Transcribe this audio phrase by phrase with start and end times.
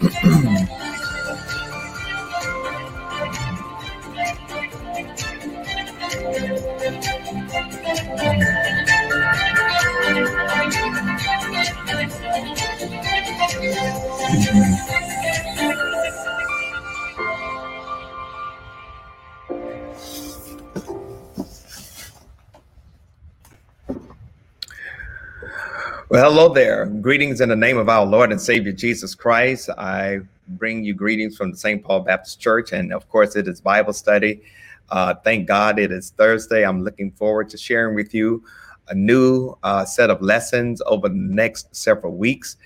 [0.00, 0.87] 咳
[26.18, 26.86] Well, hello there.
[26.86, 29.70] Greetings in the name of our Lord and Savior Jesus Christ.
[29.78, 31.80] I bring you greetings from the St.
[31.84, 34.42] Paul Baptist Church, and of course, it is Bible study.
[34.90, 36.66] Uh, thank God it is Thursday.
[36.66, 38.42] I'm looking forward to sharing with you
[38.88, 42.56] a new uh, set of lessons over the next several weeks.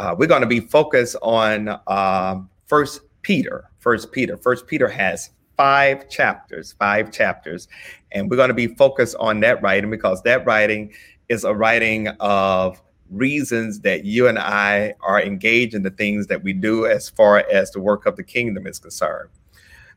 [0.00, 3.70] Uh, we're going to be focused on uh, First Peter.
[3.78, 4.36] First Peter.
[4.36, 7.68] First Peter has five chapters, five chapters,
[8.10, 10.92] and we're going to be focused on that writing because that writing
[11.28, 16.42] is a writing of reasons that you and I are engaged in the things that
[16.42, 19.30] we do as far as the work of the kingdom is concerned.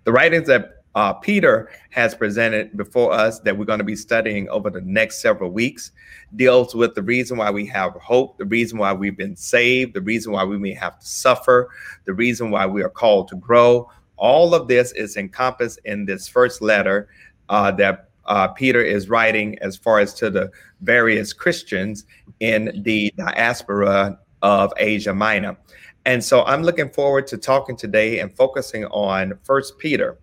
[0.04, 4.50] The writings that uh, Peter has presented before us that we're going to be studying
[4.50, 5.92] over the next several weeks
[6.36, 10.02] deals with the reason why we have hope, the reason why we've been saved, the
[10.02, 11.70] reason why we may have to suffer,
[12.06, 13.90] the reason why we are called to grow.
[14.18, 17.08] All of this is encompassed in this first letter
[17.50, 22.06] uh, that uh, Peter is writing as far as to the various Christians
[22.40, 25.58] in the diaspora of Asia Minor.
[26.06, 30.18] And so I'm looking forward to talking today and focusing on First Peter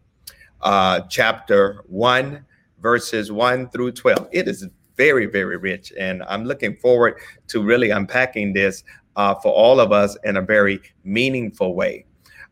[0.63, 2.45] uh, chapter 1,
[2.81, 4.29] verses 1 through 12.
[4.33, 4.67] It is
[4.97, 5.93] very, very rich.
[5.99, 8.85] And I'm looking forward to really unpacking this
[9.17, 12.07] uh, for all of us in a very meaningful way.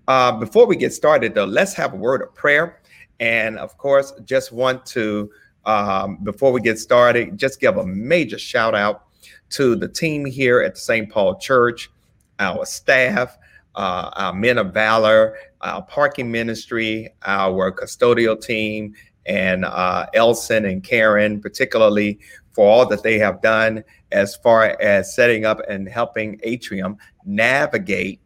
[0.06, 2.83] Uh, before we get started, though, let's have a word of prayer.
[3.20, 5.31] And of course, just want to
[5.67, 9.05] um, before we get started, just give a major shout out
[9.51, 11.11] to the team here at the St.
[11.11, 11.91] Paul Church,
[12.39, 13.39] our staff,
[13.75, 18.95] uh, our men of valor, our parking ministry, our custodial team,
[19.27, 22.19] and uh, Elson and Karen, particularly
[22.52, 23.83] for all that they have done
[24.13, 28.20] as far as setting up and helping Atrium navigate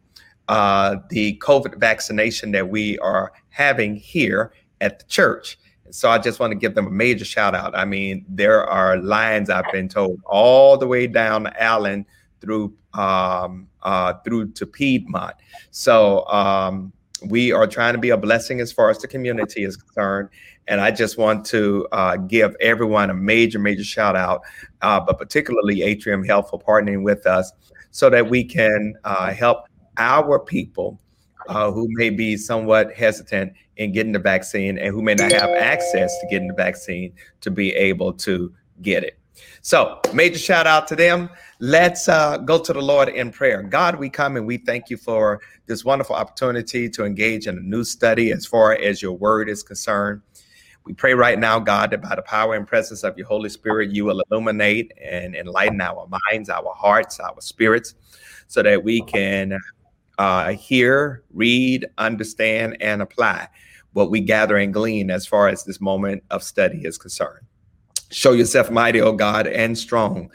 [0.49, 4.51] uh, the COVID vaccination that we are having here
[4.81, 5.57] at the church.
[5.91, 7.75] So I just want to give them a major shout out.
[7.75, 12.05] I mean, there are lines I've been told all the way down Allen
[12.41, 15.35] through um, uh, through to Piedmont.
[15.71, 16.91] So um,
[17.25, 20.29] we are trying to be a blessing as far as the community is concerned.
[20.67, 24.41] And I just want to uh, give everyone a major, major shout out,
[24.81, 27.51] uh, but particularly Atrium Health for partnering with us
[27.91, 29.65] so that we can uh, help
[29.97, 30.99] our people
[31.47, 35.49] uh, who may be somewhat hesitant in getting the vaccine and who may not have
[35.51, 39.17] access to getting the vaccine to be able to get it.
[39.61, 41.29] So, major shout out to them.
[41.61, 43.63] Let's uh, go to the Lord in prayer.
[43.63, 47.61] God, we come and we thank you for this wonderful opportunity to engage in a
[47.61, 50.21] new study as far as your word is concerned.
[50.83, 53.91] We pray right now, God, that by the power and presence of your Holy Spirit,
[53.91, 57.95] you will illuminate and enlighten our minds, our hearts, our spirits,
[58.47, 59.57] so that we can
[60.17, 63.47] uh, hear, read, understand, and apply
[63.99, 67.45] what we gather and glean as far as this moment of study is concerned.
[68.11, 70.31] Show yourself mighty, O God, and strong.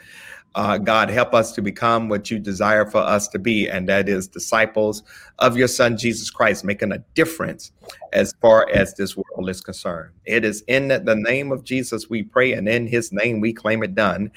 [0.53, 4.07] Uh, God, help us to become what you desire for us to be, and that
[4.07, 5.01] is disciples
[5.39, 7.71] of your Son, Jesus Christ, making a difference
[8.13, 10.13] as far as this world is concerned.
[10.25, 13.81] It is in the name of Jesus we pray, and in his name we claim
[13.81, 14.31] it done.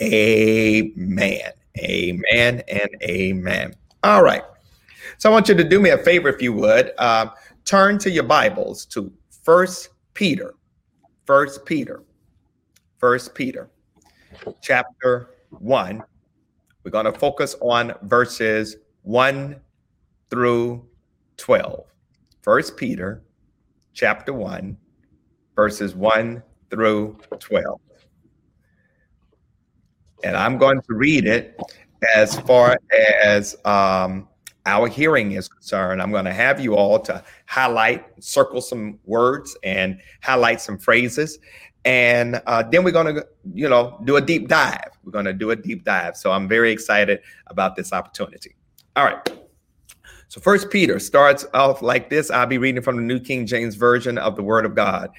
[0.00, 1.50] Amen.
[1.80, 3.74] Amen and amen.
[4.04, 4.44] All right.
[5.18, 6.92] So I want you to do me a favor, if you would.
[6.96, 7.26] Uh,
[7.64, 10.54] turn to your Bibles to First Peter.
[11.26, 12.02] First Peter.
[12.98, 13.70] First Peter,
[14.60, 16.02] chapter one.
[16.82, 19.60] We're going to focus on verses one
[20.30, 20.84] through
[21.36, 21.84] 12.
[22.42, 23.22] First Peter,
[23.92, 24.76] chapter one,
[25.54, 27.80] verses one through 12.
[30.24, 31.60] And I'm going to read it
[32.16, 32.76] as far
[33.22, 34.28] as um,
[34.68, 39.56] our hearing is concerned, I'm going to have you all to highlight, circle some words
[39.64, 41.38] and highlight some phrases.
[41.86, 44.90] And uh, then we're going to, you know, do a deep dive.
[45.02, 46.18] We're going to do a deep dive.
[46.18, 48.56] So I'm very excited about this opportunity.
[48.94, 49.32] All right.
[50.28, 52.30] So First Peter starts off like this.
[52.30, 55.10] I'll be reading from the New King James Version of the Word of God.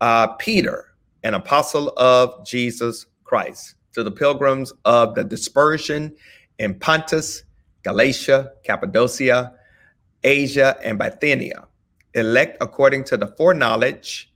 [0.00, 0.94] Uh, Peter,
[1.24, 6.14] an apostle of Jesus Christ, to the pilgrims of the dispersion
[6.60, 7.42] in Pontus
[7.82, 9.54] Galatia, Cappadocia,
[10.22, 11.66] Asia, and Bithynia,
[12.14, 14.32] elect according to the foreknowledge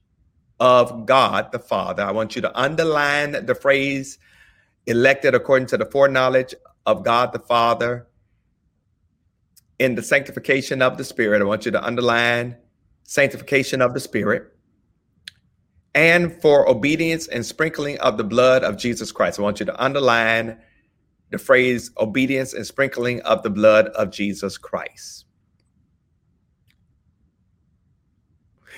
[0.59, 2.03] of God the Father.
[2.03, 4.19] I want you to underline the phrase
[4.87, 6.55] elected according to the foreknowledge
[6.87, 8.07] of God the Father
[9.79, 11.43] in the sanctification of the Spirit.
[11.43, 12.57] I want you to underline
[13.05, 14.53] sanctification of the Spirit
[15.95, 19.39] and for obedience and sprinkling of the blood of Jesus Christ.
[19.39, 20.59] I want you to underline
[21.31, 25.25] the phrase obedience and sprinkling of the blood of Jesus Christ.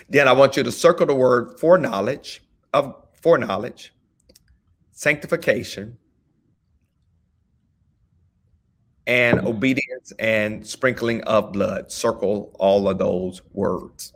[0.08, 2.42] Then I want you to circle the word foreknowledge
[2.72, 3.92] of foreknowledge,
[4.92, 5.98] sanctification,
[9.06, 11.90] and obedience and sprinkling of blood.
[11.90, 14.12] Circle all of those words.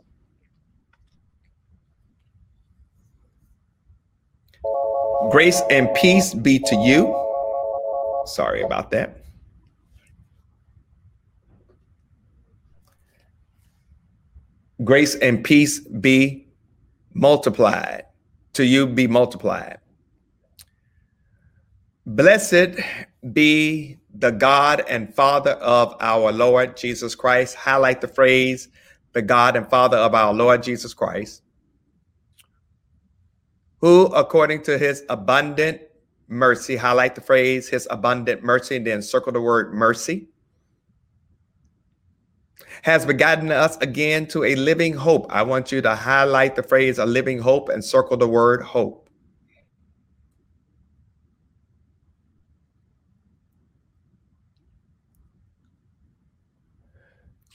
[5.31, 7.22] Grace and peace be to you.
[8.25, 9.23] Sorry about that.
[14.83, 16.47] Grace and peace be
[17.13, 18.05] multiplied.
[18.53, 19.79] To you be multiplied.
[22.05, 22.79] Blessed
[23.31, 27.55] be the God and Father of our Lord Jesus Christ.
[27.55, 28.67] Highlight the phrase,
[29.13, 31.41] the God and Father of our Lord Jesus Christ,
[33.79, 35.81] who, according to his abundant
[36.33, 40.27] mercy, highlight the phrase, his abundant mercy, and then circle the word mercy,
[42.81, 45.27] has begotten us again to a living hope.
[45.29, 49.03] I want you to highlight the phrase, a living hope, and circle the word hope.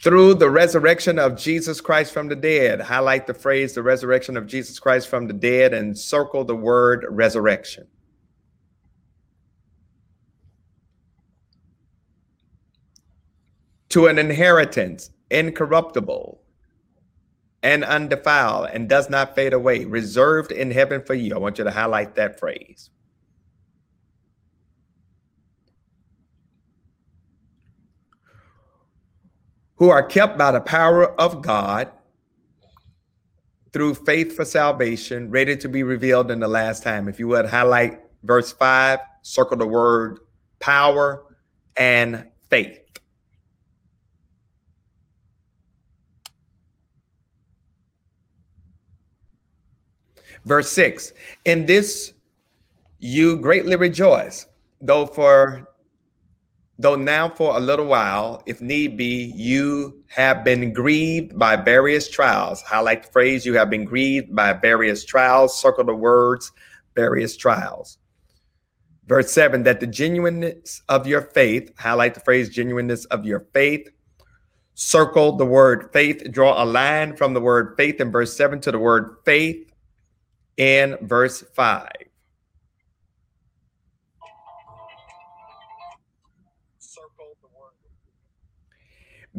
[0.00, 2.80] through the resurrection of Jesus Christ from the dead.
[2.80, 7.04] Highlight the phrase the resurrection of Jesus Christ from the dead and circle the word
[7.10, 7.86] resurrection.
[13.90, 16.40] To an inheritance incorruptible
[17.62, 21.34] and undefiled and does not fade away, reserved in heaven for you.
[21.34, 22.90] I want you to highlight that phrase.
[29.78, 31.90] who are kept by the power of God
[33.72, 37.08] through faith for salvation, ready to be revealed in the last time.
[37.08, 40.18] If you would highlight verse 5, circle the word
[40.58, 41.24] power
[41.76, 42.80] and faith.
[50.48, 51.12] Verse 6
[51.44, 52.14] In this
[53.00, 54.46] you greatly rejoice,
[54.80, 55.68] though for
[56.78, 62.08] though now for a little while, if need be, you have been grieved by various
[62.08, 62.62] trials.
[62.62, 65.60] Highlight the phrase, you have been grieved by various trials.
[65.60, 66.50] Circle the words,
[66.96, 67.98] various trials.
[69.06, 73.90] Verse 7 that the genuineness of your faith, highlight the phrase, genuineness of your faith.
[74.74, 78.72] Circle the word faith, draw a line from the word faith in verse 7 to
[78.72, 79.67] the word faith
[80.58, 81.88] in verse 5.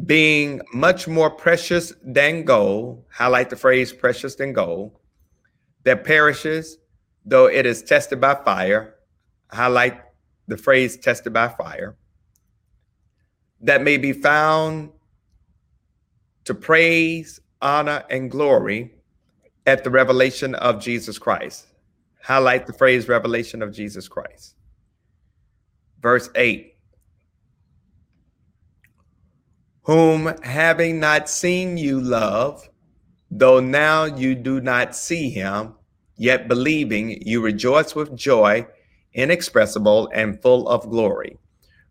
[0.06, 4.98] being much more precious than gold, highlight the phrase precious than gold,
[5.84, 6.78] that perishes,
[7.24, 8.94] though it is tested by fire,
[9.50, 10.00] highlight
[10.48, 11.96] the phrase tested by fire,
[13.60, 14.90] that may be found
[16.44, 18.99] to praise, honor, and glory
[19.70, 21.66] at the revelation of Jesus Christ.
[22.22, 24.56] Highlight the phrase revelation of Jesus Christ.
[26.02, 26.74] Verse 8
[29.82, 32.68] whom having not seen you love,
[33.30, 35.74] though now you do not see him,
[36.16, 38.64] yet believing you rejoice with joy
[39.14, 41.36] inexpressible and full of glory,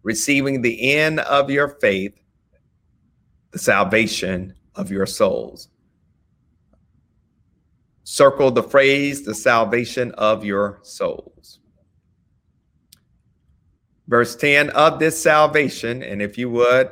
[0.03, 2.13] receiving the end of your faith,
[3.51, 5.67] the salvation of your souls.
[8.11, 11.59] Circle the phrase, the salvation of your souls.
[14.07, 16.89] Verse 10 of this salvation, and if you would,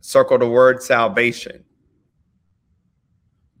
[0.00, 1.62] circle the word salvation.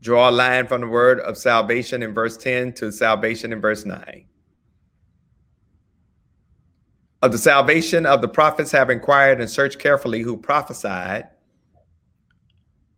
[0.00, 3.84] Draw a line from the word of salvation in verse 10 to salvation in verse
[3.86, 4.24] 9.
[7.22, 11.28] Of the salvation of the prophets have inquired and searched carefully who prophesied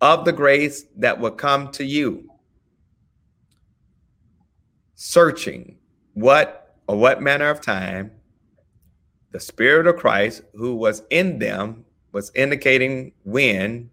[0.00, 2.30] of the grace that will come to you.
[4.98, 5.76] Searching
[6.14, 8.12] what or what manner of time
[9.30, 13.90] the Spirit of Christ who was in them was indicating when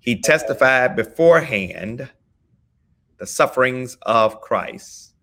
[0.00, 2.10] he testified beforehand
[3.18, 5.14] the sufferings of Christ.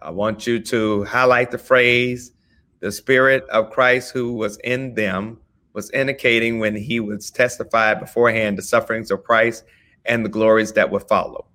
[0.00, 2.30] I want you to highlight the phrase
[2.78, 5.40] the Spirit of Christ who was in them
[5.72, 9.64] was indicating when he was testified beforehand the sufferings of Christ
[10.04, 11.48] and the glories that would follow.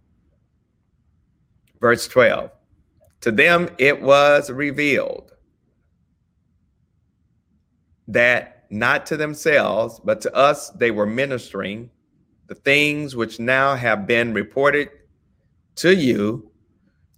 [1.79, 2.51] Verse 12
[3.21, 5.31] To them it was revealed
[8.07, 11.89] that not to themselves, but to us they were ministering
[12.47, 14.89] the things which now have been reported
[15.75, 16.51] to you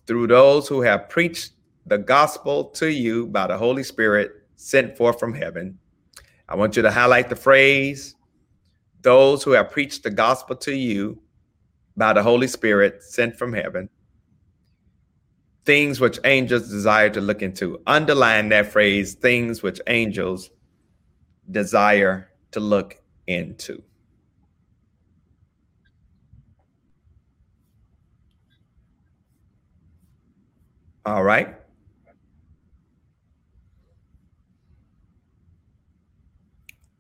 [0.08, 1.54] through those who have preached
[1.86, 5.78] the gospel to you by the Holy Spirit sent forth from heaven.
[6.48, 8.16] I want you to highlight the phrase
[9.02, 11.22] those who have preached the gospel to you
[11.98, 13.90] by the Holy Spirit sent from heaven.
[15.64, 17.82] Things which angels desire to look into.
[17.86, 20.50] Underline that phrase, things which angels
[21.50, 23.84] desire to look into.
[31.06, 31.56] All right.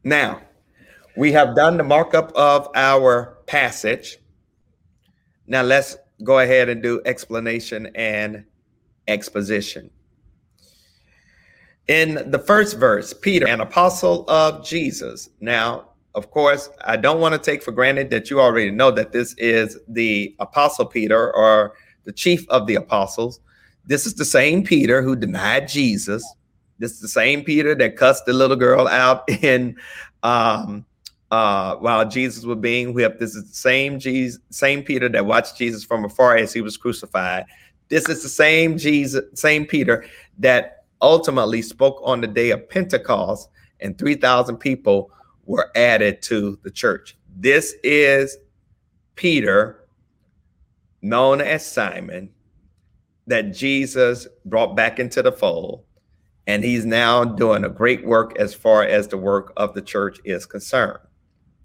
[0.03, 0.41] Now,
[1.15, 4.17] we have done the markup of our passage.
[5.45, 8.45] Now, let's go ahead and do explanation and
[9.11, 9.89] exposition.
[11.87, 15.29] In the first verse, Peter, an apostle of Jesus.
[15.41, 19.11] Now, of course, I don't want to take for granted that you already know that
[19.11, 23.39] this is the apostle Peter or the chief of the apostles.
[23.85, 26.23] This is the same Peter who denied Jesus.
[26.79, 29.75] This is the same Peter that cussed the little girl out in
[30.23, 30.85] um,
[31.31, 33.19] uh, while Jesus was being whipped.
[33.19, 36.77] This is the same Jesus, same Peter that watched Jesus from afar as he was
[36.77, 37.45] crucified.
[37.91, 40.05] This is the same Jesus, same Peter
[40.39, 43.49] that ultimately spoke on the day of Pentecost,
[43.81, 45.11] and 3,000 people
[45.45, 47.17] were added to the church.
[47.35, 48.37] This is
[49.15, 49.89] Peter,
[51.01, 52.29] known as Simon,
[53.27, 55.83] that Jesus brought back into the fold.
[56.47, 60.17] And he's now doing a great work as far as the work of the church
[60.23, 60.99] is concerned.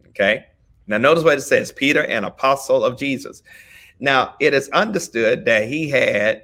[0.08, 0.44] Okay.
[0.88, 3.44] Now, notice what it says Peter, an apostle of Jesus.
[3.98, 6.42] Now, it is understood that he had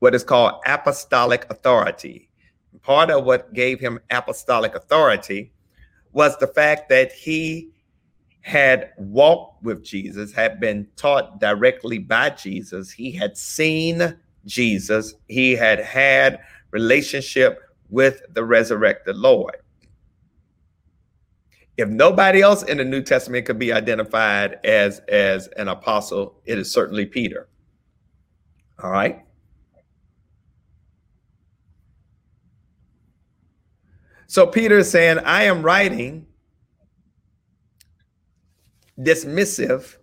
[0.00, 2.28] what is called apostolic authority.
[2.82, 5.52] Part of what gave him apostolic authority
[6.12, 7.70] was the fact that he
[8.42, 12.90] had walked with Jesus, had been taught directly by Jesus.
[12.90, 15.14] He had seen Jesus.
[15.28, 16.40] He had had
[16.72, 19.61] relationship with the resurrected Lord.
[21.76, 26.58] If nobody else in the New Testament could be identified as, as an apostle, it
[26.58, 27.48] is certainly Peter.
[28.82, 29.24] All right.
[34.26, 36.26] So Peter is saying, I am writing
[38.98, 39.96] dismissive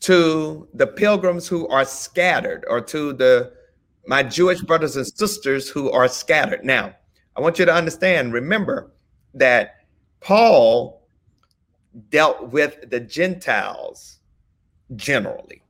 [0.00, 3.52] to the pilgrims who are scattered or to the
[4.06, 6.64] my Jewish brothers and sisters who are scattered.
[6.64, 6.94] Now,
[7.36, 8.92] I want you to understand, remember
[9.34, 9.79] that
[10.20, 11.02] Paul
[12.10, 14.18] dealt with the Gentiles
[14.96, 15.62] generally.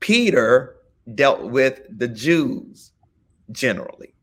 [0.00, 0.76] Peter
[1.14, 2.92] dealt with the Jews
[3.52, 4.14] generally.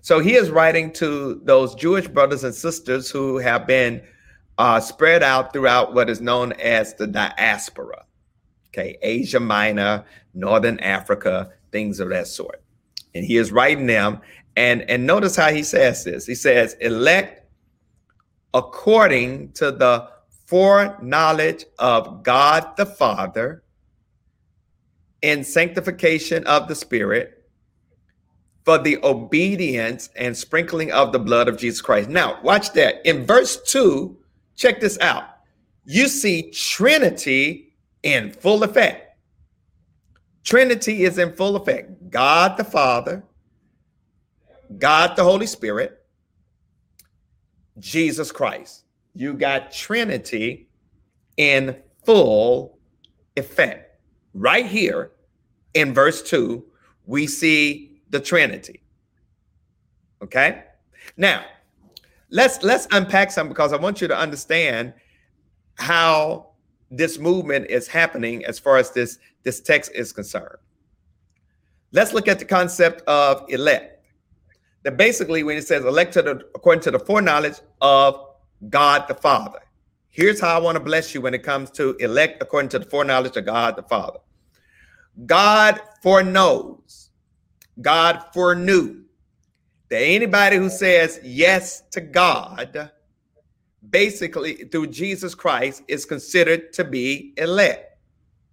[0.00, 4.02] So he is writing to those Jewish brothers and sisters who have been
[4.58, 8.04] uh, spread out throughout what is known as the diaspora.
[8.68, 12.62] Okay, Asia Minor, Northern Africa, things of that sort.
[13.14, 14.20] And he is writing them.
[14.56, 16.26] And, and notice how he says this.
[16.26, 17.43] He says, elect
[18.54, 20.08] according to the
[20.46, 23.64] foreknowledge of God the Father
[25.22, 27.44] in sanctification of the Spirit
[28.64, 32.08] for the obedience and sprinkling of the blood of Jesus Christ.
[32.08, 33.04] Now, watch that.
[33.04, 34.16] In verse 2,
[34.56, 35.24] check this out.
[35.84, 39.18] You see Trinity in full effect.
[40.44, 42.10] Trinity is in full effect.
[42.10, 43.24] God the Father,
[44.78, 46.03] God the Holy Spirit,
[47.78, 48.84] Jesus Christ.
[49.14, 50.68] You got Trinity
[51.36, 52.78] in full
[53.36, 53.98] effect.
[54.34, 55.12] Right here
[55.74, 56.64] in verse 2,
[57.06, 58.82] we see the Trinity.
[60.22, 60.64] Okay?
[61.16, 61.44] Now,
[62.30, 64.94] let's let's unpack some because I want you to understand
[65.76, 66.50] how
[66.90, 70.58] this movement is happening as far as this this text is concerned.
[71.92, 73.93] Let's look at the concept of elect
[74.84, 78.20] that basically when it says elected according to the foreknowledge of
[78.68, 79.60] God the Father.
[80.10, 82.84] Here's how I want to bless you when it comes to elect according to the
[82.84, 84.20] foreknowledge of God the Father.
[85.26, 87.10] God foreknows,
[87.80, 89.02] God foreknew
[89.88, 92.90] that anybody who says yes to God,
[93.90, 97.96] basically through Jesus Christ, is considered to be elect.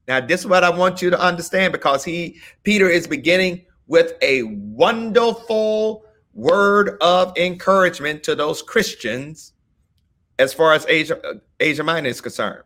[0.07, 4.13] Now, this is what I want you to understand because he, Peter, is beginning with
[4.21, 9.53] a wonderful word of encouragement to those Christians
[10.39, 11.19] as far as Asia,
[11.59, 12.63] Asia Minor is concerned.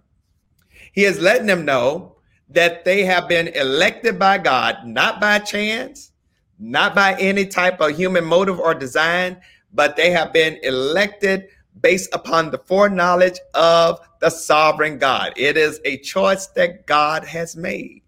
[0.93, 2.15] He is letting them know
[2.49, 6.11] that they have been elected by God, not by chance,
[6.59, 9.37] not by any type of human motive or design,
[9.73, 11.49] but they have been elected
[11.81, 15.33] based upon the foreknowledge of the sovereign God.
[15.35, 18.03] It is a choice that God has made.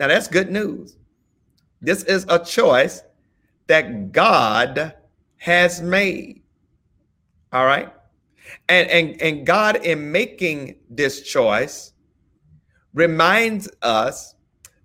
[0.00, 0.96] Now, that's good news.
[1.80, 3.02] This is a choice
[3.68, 4.94] that God
[5.36, 6.42] has made.
[7.52, 7.92] All right.
[8.68, 11.92] And, and, and God, in making this choice,
[12.94, 14.34] reminds us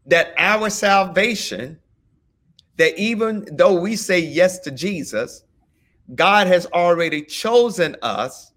[0.05, 1.79] that our salvation,
[2.77, 5.43] that even though we say yes to Jesus,
[6.13, 8.51] God has already chosen us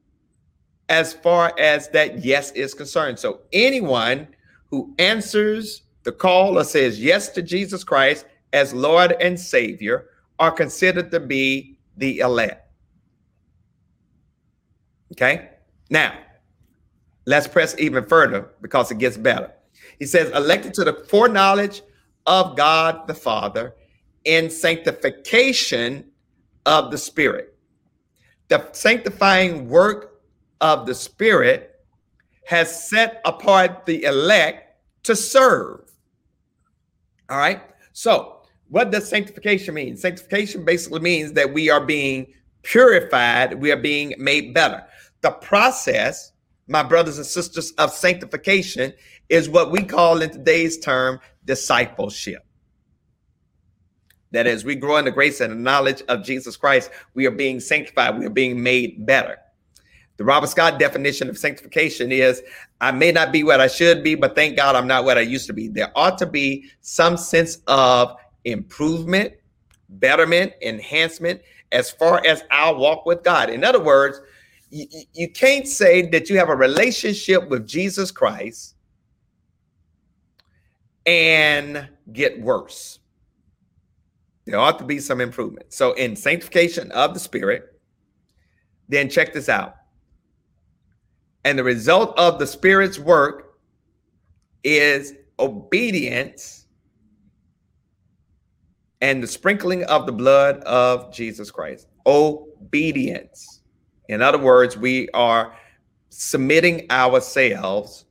[0.89, 3.19] as far as that yes is concerned.
[3.19, 4.29] So anyone
[4.71, 10.07] who answers the call or says yes to Jesus Christ as Lord and Savior
[10.39, 12.71] are considered to be the elect.
[15.13, 15.51] Okay?
[15.91, 16.19] Now,
[17.27, 19.53] let's press even further because it gets better.
[19.99, 21.83] He says, elected to the foreknowledge
[22.27, 23.75] of God the Father
[24.25, 26.05] in sanctification
[26.67, 27.57] of the Spirit.
[28.49, 30.23] The sanctifying work
[30.61, 31.73] of the Spirit
[32.47, 35.91] has set apart the elect to serve.
[37.29, 37.63] All right.
[37.93, 38.36] So,
[38.69, 39.97] what does sanctification mean?
[39.97, 42.27] Sanctification basically means that we are being
[42.63, 44.85] purified, we are being made better.
[45.21, 46.33] The process,
[46.67, 48.93] my brothers and sisters, of sanctification
[49.29, 52.45] is what we call in today's term discipleship.
[54.33, 57.31] That as we grow in the grace and the knowledge of Jesus Christ, we are
[57.31, 59.39] being sanctified, we are being made better.
[60.17, 62.43] The Robert Scott definition of sanctification is
[62.81, 65.23] I may not be what I should be, but thank God I'm not what I
[65.23, 65.69] used to be.
[65.69, 69.35] There ought to be some sense of improvement,
[69.89, 73.51] betterment, enhancement as far as our walk with God.
[73.51, 74.21] In other words,
[74.71, 78.77] you, you can't say that you have a relationship with Jesus Christ
[81.05, 83.01] and get worse.
[84.45, 85.73] There ought to be some improvement.
[85.73, 87.81] So, in sanctification of the Spirit,
[88.89, 89.75] then check this out.
[91.45, 93.59] And the result of the Spirit's work
[94.63, 96.66] is obedience
[99.01, 101.89] and the sprinkling of the blood of Jesus Christ.
[102.07, 103.61] Obedience.
[104.09, 105.57] In other words, we are
[106.09, 108.05] submitting ourselves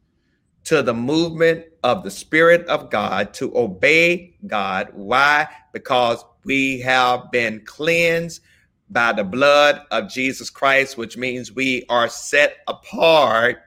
[0.65, 4.89] to the movement of the Spirit of God to obey God.
[4.93, 5.47] Why?
[5.73, 8.41] Because we have been cleansed
[8.89, 13.61] by the blood of Jesus Christ, which means we are set apart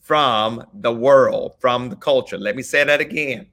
[0.00, 2.38] from the world, from the culture.
[2.38, 3.46] Let me say that again.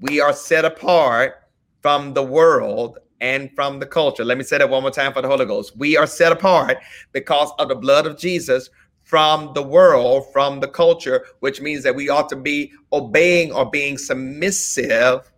[0.00, 1.45] We are set apart
[1.86, 4.24] from the world and from the culture.
[4.24, 5.76] Let me say that one more time for the Holy Ghost.
[5.76, 6.78] We are set apart
[7.12, 8.70] because of the blood of Jesus
[9.04, 13.70] from the world, from the culture, which means that we ought to be obeying or
[13.70, 15.30] being submissive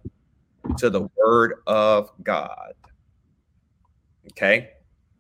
[0.79, 2.73] to the word of God.
[4.33, 4.71] Okay?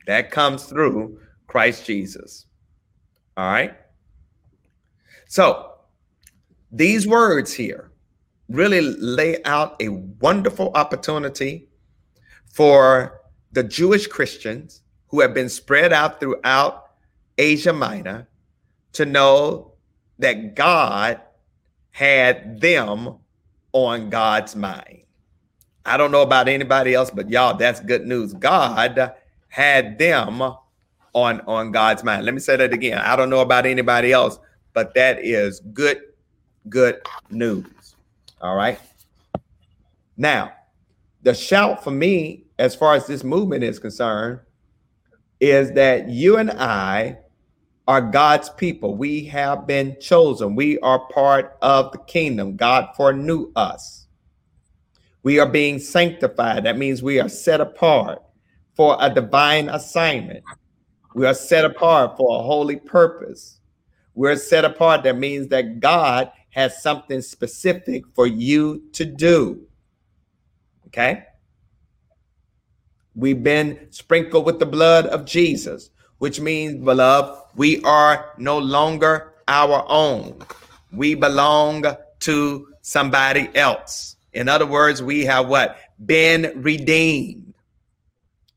[0.06, 2.46] That comes through Christ Jesus.
[3.36, 3.76] All right?
[5.26, 5.74] So,
[6.72, 7.87] these words here
[8.48, 11.68] really lay out a wonderful opportunity
[12.52, 13.20] for
[13.52, 16.90] the Jewish Christians who have been spread out throughout
[17.36, 18.28] Asia Minor
[18.92, 19.74] to know
[20.18, 21.20] that God
[21.90, 23.18] had them
[23.72, 25.02] on God's mind.
[25.84, 28.34] I don't know about anybody else, but y'all, that's good news.
[28.34, 29.12] God
[29.48, 30.42] had them
[31.14, 32.24] on, on God's mind.
[32.24, 32.98] Let me say that again.
[32.98, 34.38] I don't know about anybody else,
[34.74, 36.00] but that is good,
[36.68, 37.66] good news.
[38.40, 38.78] All right.
[40.16, 40.52] Now,
[41.22, 44.40] the shout for me, as far as this movement is concerned,
[45.40, 47.18] is that you and I
[47.86, 48.96] are God's people.
[48.96, 50.54] We have been chosen.
[50.54, 52.56] We are part of the kingdom.
[52.56, 54.06] God foreknew us.
[55.22, 56.64] We are being sanctified.
[56.64, 58.22] That means we are set apart
[58.74, 60.44] for a divine assignment.
[61.14, 63.58] We are set apart for a holy purpose.
[64.14, 65.02] We're set apart.
[65.02, 69.66] That means that God has something specific for you to do.
[70.86, 71.24] Okay?
[73.14, 79.34] We've been sprinkled with the blood of Jesus, which means, beloved, we are no longer
[79.48, 80.40] our own.
[80.92, 81.84] We belong
[82.20, 84.16] to somebody else.
[84.32, 85.78] In other words, we have what?
[86.04, 87.54] Been redeemed.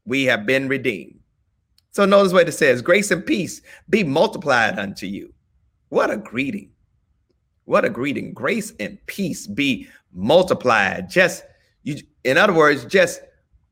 [0.06, 1.20] We have been redeemed.
[1.92, 5.34] So notice what it says grace and peace be multiplied unto you.
[5.90, 6.70] What a greeting.
[7.72, 8.34] What a greeting.
[8.34, 11.10] Grace and peace be multiplied.
[11.10, 11.46] Just
[11.84, 13.22] you, in other words, just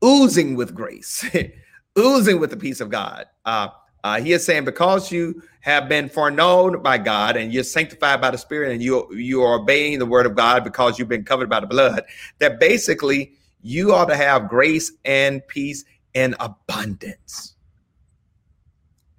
[0.02, 1.22] oozing with grace,
[1.98, 3.26] oozing with the peace of God.
[3.44, 3.68] Uh,
[4.02, 8.30] uh, he is saying, because you have been foreknown by God and you're sanctified by
[8.30, 11.50] the Spirit and you you are obeying the word of God because you've been covered
[11.50, 12.02] by the blood,
[12.38, 15.84] that basically you ought to have grace and peace
[16.14, 17.54] in abundance.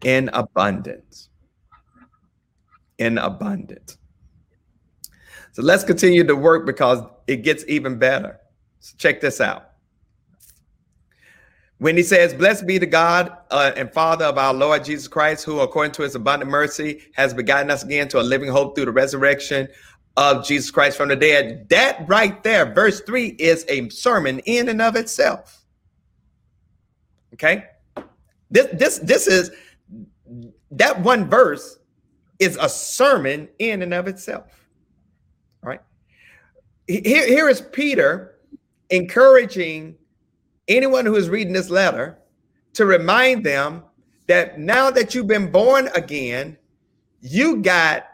[0.03, 1.29] in abundance.
[2.97, 3.99] In abundance.
[5.51, 8.39] So let's continue to work because it gets even better.
[8.79, 9.71] So check this out.
[11.79, 15.43] When he says, Blessed be the God uh, and Father of our Lord Jesus Christ,
[15.43, 18.85] who according to his abundant mercy has begotten us again to a living hope through
[18.85, 19.67] the resurrection
[20.15, 21.67] of Jesus Christ from the dead.
[21.69, 25.63] That right there, verse 3, is a sermon in and of itself.
[27.33, 27.65] Okay?
[28.49, 29.51] This this this is
[30.71, 31.79] that one verse
[32.39, 34.60] is a sermon in and of itself.
[36.87, 38.35] Here, here is Peter
[38.89, 39.95] encouraging
[40.67, 42.19] anyone who is reading this letter
[42.73, 43.83] to remind them
[44.27, 46.57] that now that you've been born again,
[47.21, 48.05] you got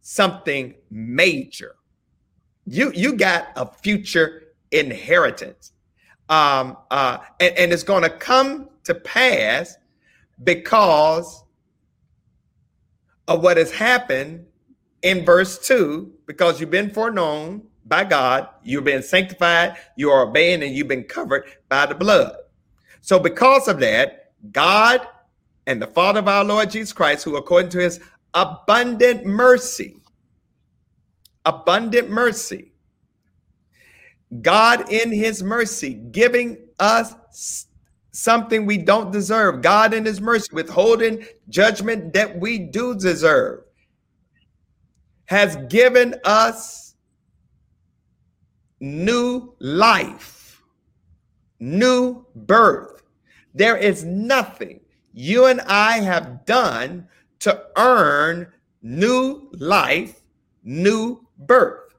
[0.00, 1.76] something major.
[2.66, 5.72] You you got a future inheritance.
[6.28, 9.76] Um, uh, and, and it's going to come to pass
[10.42, 11.44] because
[13.28, 14.46] of what has happened
[15.02, 20.62] in verse 2 because you've been foreknown by God, you've been sanctified, you are obeying,
[20.62, 22.36] and you've been covered by the blood.
[23.00, 25.06] So, because of that, God
[25.66, 28.00] and the Father of our Lord Jesus Christ, who according to his
[28.32, 29.96] abundant mercy,
[31.44, 32.72] abundant mercy,
[34.40, 37.66] God in his mercy giving us
[38.12, 43.64] something we don't deserve, God in his mercy withholding judgment that we do deserve,
[45.26, 46.83] has given us
[48.80, 50.62] new life,
[51.58, 53.02] new birth.
[53.54, 54.80] There is nothing
[55.14, 57.08] you and I have done
[57.40, 60.20] to earn new life,
[60.64, 61.94] new birth.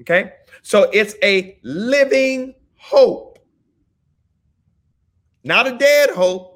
[0.00, 0.32] Okay?
[0.62, 3.38] So it's a living hope,
[5.44, 6.48] not a dead hope.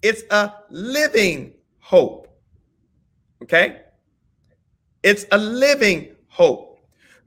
[0.00, 2.28] It's a living hope.
[3.42, 3.80] Okay?
[5.02, 6.73] It's a living hope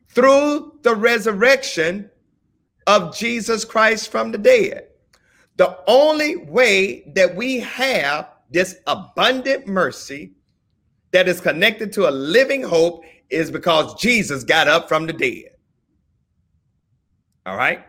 [0.09, 2.09] through the resurrection
[2.87, 4.87] of Jesus Christ from the dead.
[5.57, 10.33] The only way that we have this abundant mercy
[11.11, 15.51] that is connected to a living hope is because Jesus got up from the dead.
[17.45, 17.83] All right.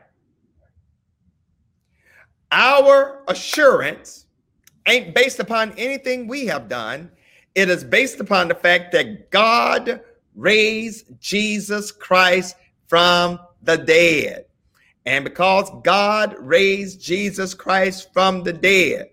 [2.50, 4.26] Our assurance
[4.86, 7.10] ain't based upon anything we have done.
[7.54, 10.00] It is based upon the fact that God
[10.38, 12.54] raised Jesus Christ
[12.86, 14.44] from the dead.
[15.04, 19.10] And because God raised Jesus Christ from the dead,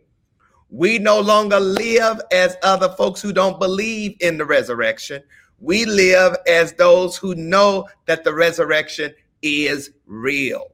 [0.69, 5.23] we no longer live as other folks who don't believe in the resurrection.
[5.59, 10.67] We live as those who know that the resurrection is real.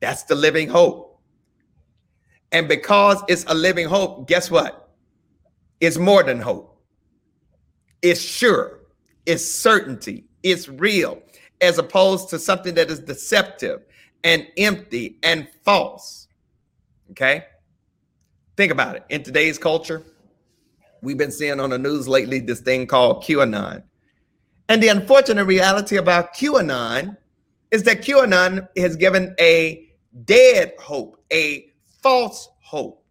[0.00, 1.20] That's the living hope.
[2.52, 4.90] And because it's a living hope, guess what?
[5.80, 6.77] It's more than hope.
[8.02, 8.80] It's sure,
[9.26, 11.20] it's certainty, it's real,
[11.60, 13.84] as opposed to something that is deceptive
[14.24, 16.28] and empty and false.
[17.10, 17.44] Okay?
[18.56, 19.04] Think about it.
[19.08, 20.02] In today's culture,
[21.02, 23.82] we've been seeing on the news lately this thing called QAnon.
[24.68, 27.16] And the unfortunate reality about QAnon
[27.70, 29.88] is that QAnon has given a
[30.24, 33.04] dead hope, a false hope,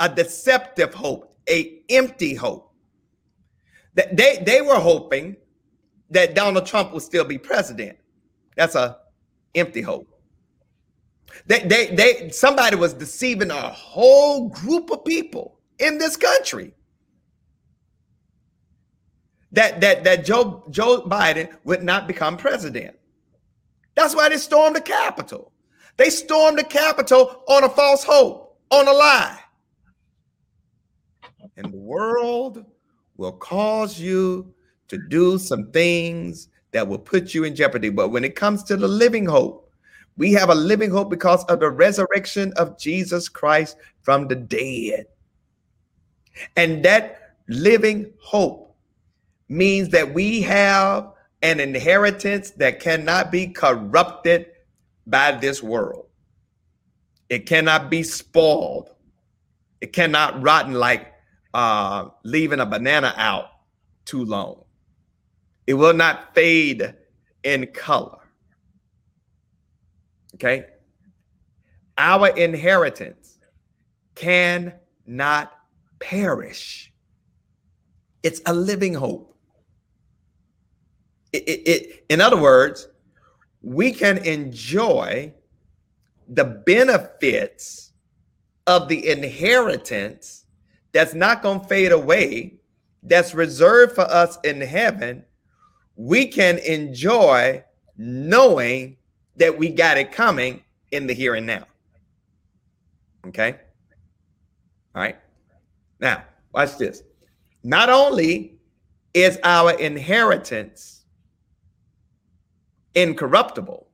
[0.00, 2.71] a deceptive hope, a empty hope.
[3.94, 5.36] They they were hoping
[6.10, 7.98] that Donald Trump would still be president.
[8.56, 8.98] That's a
[9.54, 10.08] empty hope.
[11.46, 16.72] They they they somebody was deceiving a whole group of people in this country.
[19.52, 22.96] That that that Joe Joe Biden would not become president.
[23.94, 25.52] That's why they stormed the Capitol.
[25.98, 29.38] They stormed the Capitol on a false hope, on a lie.
[31.58, 32.64] And the world
[33.16, 34.52] will cause you
[34.88, 37.90] to do some things that will put you in jeopardy.
[37.90, 39.70] But when it comes to the living hope,
[40.16, 45.06] we have a living hope because of the resurrection of Jesus Christ from the dead.
[46.56, 48.74] And that living hope
[49.48, 54.46] means that we have an inheritance that cannot be corrupted
[55.06, 56.06] by this world.
[57.28, 58.90] It cannot be spoiled.
[59.80, 61.11] It cannot rotten like
[61.54, 63.46] uh, leaving a banana out
[64.04, 64.64] too long.
[65.66, 66.94] It will not fade
[67.44, 68.18] in color.
[70.34, 70.66] Okay.
[71.98, 73.38] Our inheritance
[74.14, 75.52] cannot
[76.00, 76.92] perish.
[78.22, 79.36] It's a living hope.
[81.32, 82.88] It, it, it, in other words,
[83.62, 85.32] we can enjoy
[86.28, 87.92] the benefits
[88.66, 90.41] of the inheritance
[90.92, 92.54] that's not going to fade away,
[93.02, 95.24] that's reserved for us in heaven,
[95.96, 97.62] we can enjoy
[97.96, 98.96] knowing
[99.36, 101.64] that we got it coming in the here and now.
[103.26, 103.56] Okay.
[104.94, 105.16] All right.
[106.00, 107.02] Now, watch this.
[107.62, 108.58] Not only
[109.14, 111.04] is our inheritance
[112.94, 113.86] incorruptible,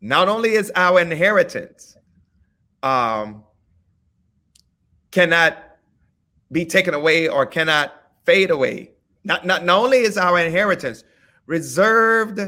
[0.00, 1.96] not only is our inheritance
[2.82, 3.42] um,
[5.10, 5.63] cannot
[6.52, 7.92] be taken away or cannot
[8.24, 8.90] fade away.
[9.24, 11.04] Not, not, not only is our inheritance
[11.46, 12.40] reserved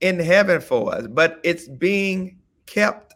[0.00, 3.14] in heaven for us, but it's being kept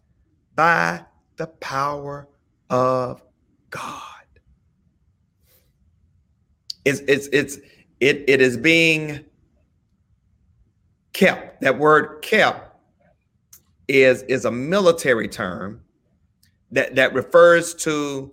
[0.54, 1.04] by
[1.36, 2.28] the power
[2.70, 3.22] of
[3.70, 4.00] God.
[6.84, 7.58] It's it's it's
[8.00, 9.24] it it is being
[11.14, 11.62] kept.
[11.62, 12.76] That word kept
[13.88, 15.80] is is a military term
[16.72, 18.32] that that refers to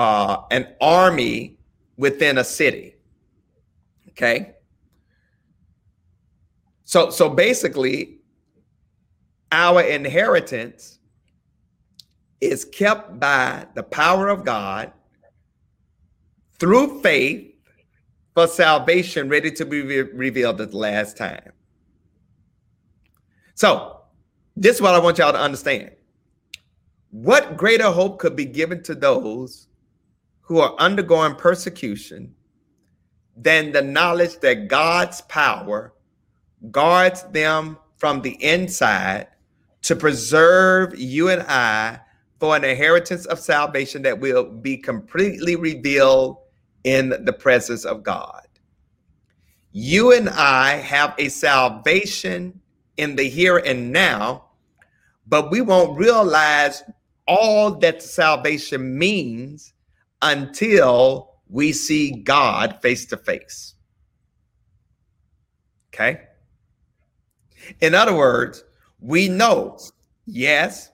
[0.00, 1.58] uh, an army
[1.98, 2.94] within a city.
[4.08, 4.54] Okay.
[6.84, 8.20] So so basically,
[9.52, 11.00] our inheritance
[12.40, 14.90] is kept by the power of God
[16.58, 17.52] through faith
[18.32, 21.52] for salvation ready to be re- revealed at the last time.
[23.54, 24.00] So,
[24.56, 25.90] this is what I want y'all to understand.
[27.10, 29.66] What greater hope could be given to those
[30.50, 32.34] who are undergoing persecution
[33.36, 35.94] than the knowledge that God's power
[36.72, 39.28] guards them from the inside
[39.82, 42.00] to preserve you and I
[42.40, 46.38] for an inheritance of salvation that will be completely revealed
[46.82, 48.48] in the presence of God.
[49.70, 52.60] You and I have a salvation
[52.96, 54.46] in the here and now,
[55.28, 56.82] but we won't realize
[57.28, 59.74] all that salvation means
[60.22, 63.74] until we see God face to face.
[65.92, 66.22] Okay?
[67.80, 68.64] In other words,
[69.00, 69.78] we know,
[70.26, 70.90] yes,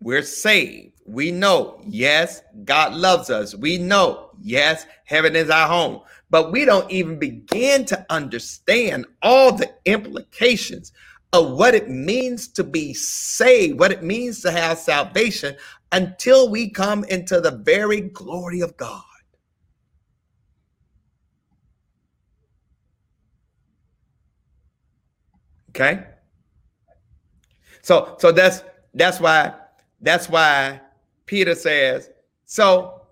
[0.00, 1.00] we're saved.
[1.06, 3.54] We know, yes, God loves us.
[3.54, 6.02] We know, yes, heaven is our home.
[6.30, 10.92] But we don't even begin to understand all the implications
[11.32, 15.56] of what it means to be saved, what it means to have salvation
[15.92, 19.02] until we come into the very glory of God.
[25.70, 26.04] Okay?
[27.82, 28.62] So so that's
[28.94, 29.54] that's why
[30.00, 30.80] that's why
[31.26, 32.10] Peter says,
[32.46, 33.02] so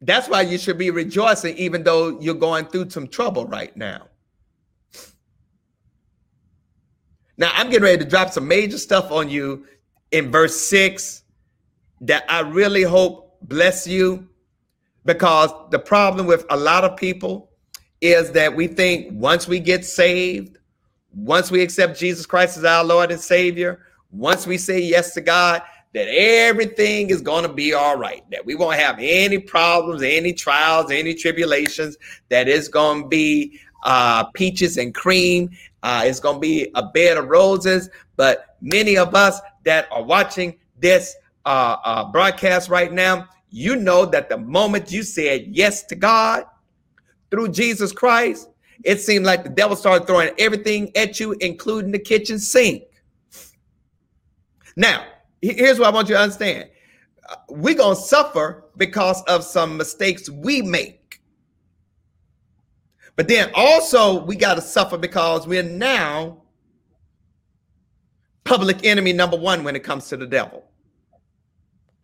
[0.00, 4.08] that's why you should be rejoicing even though you're going through some trouble right now.
[7.36, 9.66] Now, I'm getting ready to drop some major stuff on you
[10.12, 11.23] in verse 6
[12.00, 14.28] that I really hope bless you
[15.04, 17.50] because the problem with a lot of people
[18.00, 20.58] is that we think once we get saved,
[21.14, 23.80] once we accept Jesus Christ as our Lord and Savior,
[24.10, 25.62] once we say yes to God,
[25.94, 30.32] that everything is going to be all right, that we won't have any problems, any
[30.32, 31.96] trials, any tribulations,
[32.30, 35.50] that it's going to be uh, peaches and cream.
[35.82, 37.90] Uh, it's going to be a bed of roses.
[38.16, 41.14] But many of us that are watching this
[41.46, 46.44] uh, uh, broadcast right now, you know that the moment you said yes to God
[47.30, 48.48] through Jesus Christ,
[48.82, 52.84] it seemed like the devil started throwing everything at you, including the kitchen sink.
[54.76, 55.04] Now,
[55.40, 56.70] here's what I want you to understand
[57.48, 61.20] we're going to suffer because of some mistakes we make.
[63.16, 66.42] But then also, we got to suffer because we're now
[68.42, 70.64] public enemy number one when it comes to the devil.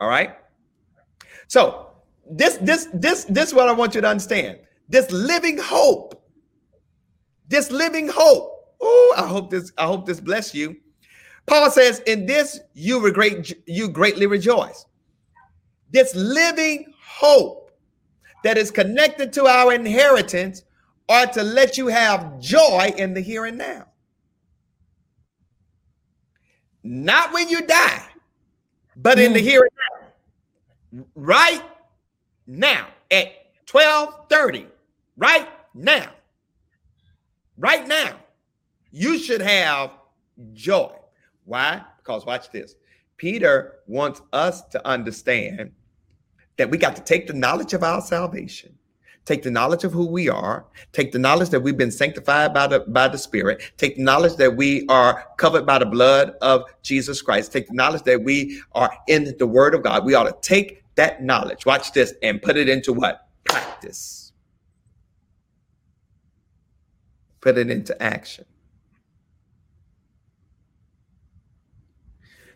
[0.01, 0.37] All right.
[1.49, 1.89] So
[2.31, 4.59] this this this this is what I want you to understand.
[4.89, 6.23] This living hope.
[7.49, 8.75] This living hope.
[8.81, 10.77] Oh, I hope this I hope this bless you
[11.47, 14.87] Paul says, "In this you regret, you greatly rejoice."
[15.91, 17.73] This living hope
[18.45, 20.63] that is connected to our inheritance
[21.09, 23.87] are to let you have joy in the here and now.
[26.85, 28.07] Not when you die,
[29.03, 29.45] but in the mm.
[29.45, 31.05] here and now.
[31.15, 31.63] Right
[32.47, 33.33] now at
[33.67, 34.67] 12:30,
[35.17, 36.11] right now.
[37.57, 38.17] Right now,
[38.91, 39.93] you should have
[40.53, 40.95] joy.
[41.45, 41.83] Why?
[41.99, 42.75] Because watch this.
[43.17, 45.71] Peter wants us to understand
[46.57, 48.77] that we got to take the knowledge of our salvation,
[49.31, 52.67] take the knowledge of who we are, take the knowledge that we've been sanctified by
[52.67, 56.65] the by the Spirit, take the knowledge that we are covered by the blood of
[56.83, 60.05] Jesus Christ, take the knowledge that we are in the Word of God.
[60.05, 63.29] We ought to take that knowledge, watch this, and put it into what?
[63.45, 64.33] Practice.
[67.41, 68.45] Put it into action.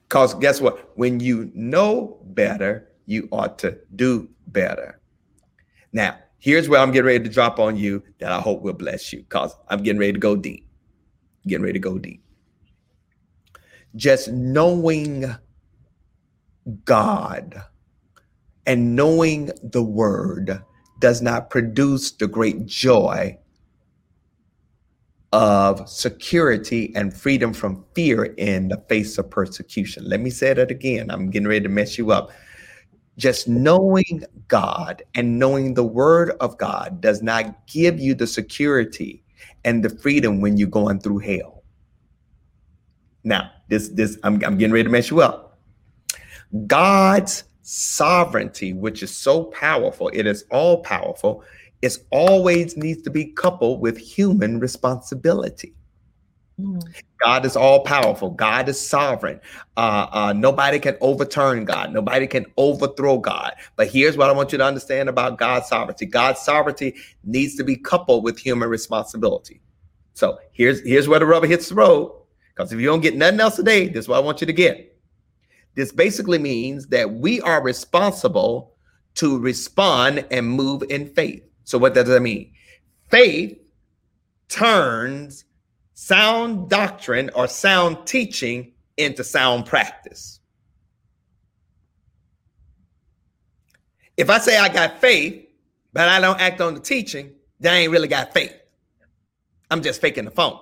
[0.02, 0.90] Because guess what?
[0.98, 4.98] When you know better, you ought to do better.
[5.92, 9.14] Now, here's where I'm getting ready to drop on you that I hope will bless
[9.14, 10.68] you because I'm getting ready to go deep.
[11.46, 12.22] Getting ready to go deep.
[13.96, 15.24] Just knowing
[16.84, 17.62] God
[18.66, 20.62] and knowing the word
[21.00, 23.38] does not produce the great joy
[25.32, 30.06] of security and freedom from fear in the face of persecution.
[30.06, 31.10] Let me say that again.
[31.10, 32.32] I'm getting ready to mess you up.
[33.16, 39.22] Just knowing God and knowing the word of God does not give you the security
[39.64, 41.62] and the freedom when you're going through hell.
[43.22, 45.58] Now, this this I'm, I'm getting ready to mess you up.
[46.66, 51.42] God's sovereignty, which is so powerful, it is all powerful,
[51.82, 55.74] it always needs to be coupled with human responsibility.
[56.60, 56.80] Mm.
[57.20, 58.30] God is all powerful.
[58.30, 59.40] God is sovereign.
[59.76, 61.92] Uh, uh, nobody can overturn God.
[61.92, 63.54] Nobody can overthrow God.
[63.76, 66.06] But here's what I want you to understand about God's sovereignty.
[66.06, 69.60] God's sovereignty needs to be coupled with human responsibility.
[70.14, 72.12] So here's here's where the rubber hits the road.
[72.54, 74.52] Because if you don't get nothing else today, this is what I want you to
[74.52, 74.96] get.
[75.74, 78.74] This basically means that we are responsible
[79.16, 81.42] to respond and move in faith.
[81.64, 82.52] So what does that mean?
[83.10, 83.58] Faith
[84.48, 85.44] turns
[85.94, 90.40] sound doctrine or sound teaching into sound practice.
[94.16, 95.48] If I say I got faith,
[95.92, 98.54] but I don't act on the teaching, then I ain't really got faith.
[99.70, 100.58] I'm just faking the phone.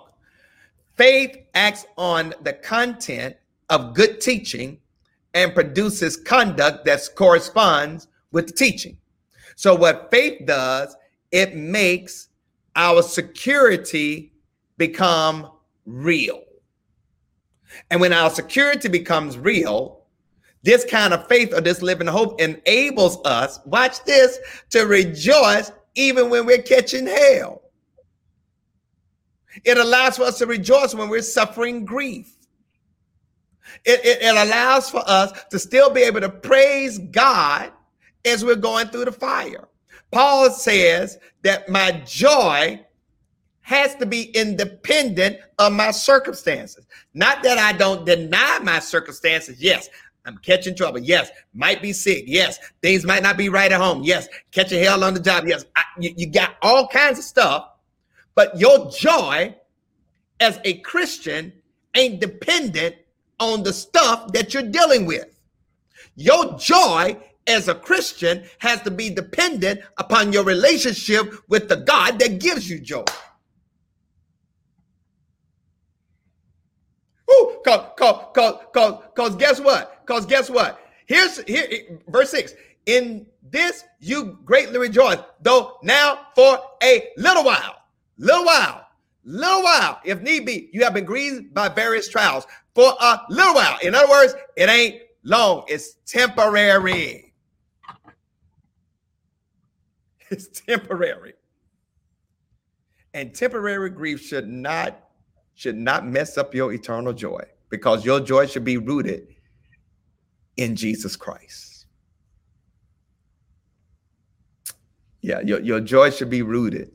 [0.95, 3.37] Faith acts on the content
[3.71, 4.79] of good teaching
[5.35, 8.97] and produces conduct that corresponds with the teaching.
[9.57, 10.95] So, what faith does,
[11.31, 12.29] it makes
[12.77, 14.32] our security
[14.87, 15.49] become
[15.87, 16.42] real.
[17.90, 20.03] And when our security becomes real,
[20.64, 24.38] this kind of faith or this living hope enables us, watch this,
[24.71, 27.62] to rejoice even when we're catching hell.
[29.64, 32.35] It allows for us to rejoice when we're suffering grief.
[33.85, 37.71] It, it, it, allows for us to still be able to praise God
[38.25, 39.68] as we're going through the fire.
[40.11, 42.85] Paul says that my joy
[43.62, 46.87] has to be independent of my circumstances.
[47.14, 49.61] Not that I don't deny my circumstances.
[49.61, 49.88] Yes,
[50.25, 51.01] I'm catching trouble.
[51.01, 52.25] Yes, might be sick.
[52.27, 54.03] Yes, things might not be right at home.
[54.03, 55.46] Yes, catching hell on the job.
[55.46, 57.68] Yes, I, you, you got all kinds of stuff.
[58.35, 59.55] But your joy
[60.40, 61.53] as a Christian
[61.94, 62.96] ain't dependent
[63.38, 65.27] on the stuff that you're dealing with.
[66.16, 72.18] Your joy as a Christian has to be dependent upon your relationship with the God
[72.20, 73.05] that gives you joy.
[77.64, 80.03] Cause, cause, cause, cause, cause guess what?
[80.07, 80.81] Cause guess what?
[81.07, 82.55] Here's here verse six.
[82.87, 87.77] In this you greatly rejoice, though now for a little while,
[88.18, 88.87] little while,
[89.25, 93.55] little while, if need be, you have been grieved by various trials for a little
[93.55, 93.79] while.
[93.83, 97.29] In other words, it ain't long, it's temporary.
[100.31, 101.35] It's temporary.
[103.12, 104.98] And temporary grief should not
[105.55, 109.28] should not mess up your eternal joy because your joy should be rooted
[110.58, 111.87] in Jesus Christ.
[115.22, 116.92] Yeah, your, your joy should be rooted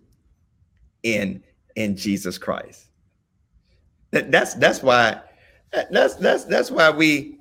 [1.02, 1.44] in
[1.76, 2.86] in Jesus Christ.
[4.12, 5.20] That, that's that's why
[5.90, 7.40] that's that's that's why we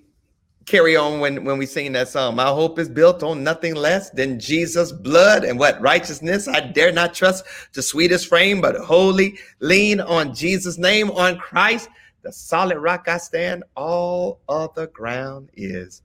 [0.64, 2.36] carry on when when we sing that song.
[2.36, 6.48] My hope is built on nothing less than Jesus' blood and what righteousness.
[6.48, 7.44] I dare not trust
[7.74, 11.90] the sweetest frame, but wholly lean on Jesus' name, on Christ,
[12.26, 13.62] the solid rock I stand.
[13.76, 16.02] All other ground is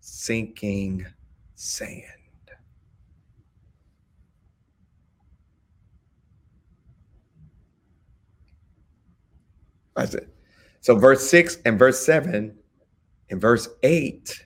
[0.00, 1.04] sinking
[1.56, 2.04] sand.
[9.94, 10.34] That's it.
[10.80, 12.56] So verse six and verse seven
[13.28, 14.42] and verse 8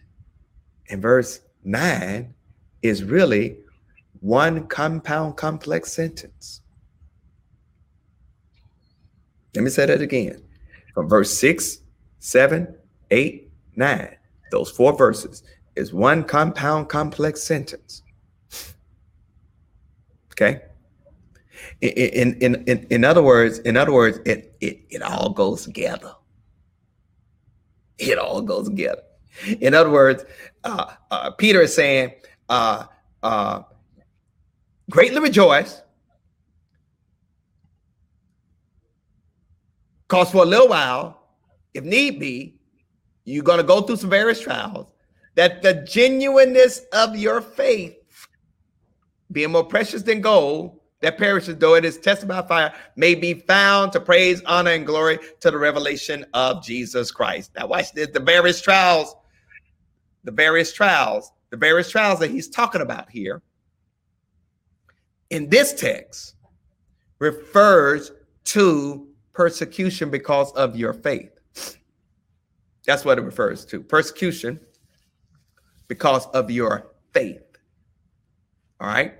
[0.90, 2.34] and verse 9
[2.82, 3.58] is really
[4.18, 6.62] one compound complex sentence.
[9.54, 10.42] Let me say that again.
[10.94, 11.78] From verse 6,
[12.18, 12.74] 7,
[13.10, 14.16] 8, 9,
[14.50, 15.42] those four verses
[15.76, 18.02] is one compound complex sentence.
[20.32, 20.62] Okay?
[21.80, 26.12] In, in, in, in other words, in other words, it, it, it all goes together.
[27.98, 29.02] It all goes together.
[29.60, 30.24] In other words,
[30.64, 32.12] uh, uh, Peter is saying,
[32.48, 32.84] uh,
[33.22, 33.62] uh,
[34.90, 35.80] greatly rejoice,
[40.12, 41.22] because for a little while,
[41.72, 42.54] if need be,
[43.24, 44.92] you're going to go through some various trials,
[45.36, 47.96] that the genuineness of your faith,
[49.30, 53.32] being more precious than gold, that perishes though it is tested by fire, may be
[53.32, 57.50] found to praise, honor, and glory to the revelation of Jesus Christ.
[57.56, 59.16] Now, watch this the various trials,
[60.24, 63.40] the various trials, the various trials that he's talking about here
[65.30, 66.34] in this text
[67.18, 68.12] refers
[68.44, 71.30] to persecution because of your faith.
[72.86, 74.60] That's what it refers to persecution
[75.88, 77.42] because of your faith.
[78.80, 79.14] All right.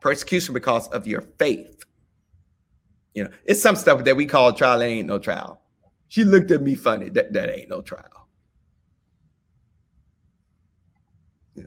[0.00, 1.82] Persecution because of your faith.
[3.14, 4.78] You know, it's some stuff that we call trial.
[4.78, 5.60] That ain't no trial.
[6.08, 7.08] She looked at me funny.
[7.10, 8.28] That, that ain't no trial.
[11.54, 11.64] Yeah.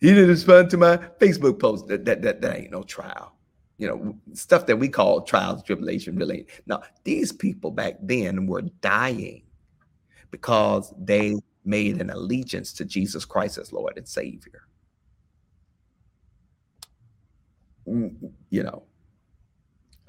[0.00, 1.88] He didn't respond to my Facebook post.
[1.88, 3.34] That, that, that, that ain't no trial
[3.80, 6.46] you know, stuff that we call trials, tribulation, really.
[6.66, 9.42] Now, these people back then were dying
[10.30, 14.66] because they made an allegiance to Jesus Christ as Lord and Savior.
[17.88, 18.82] Mm, you know.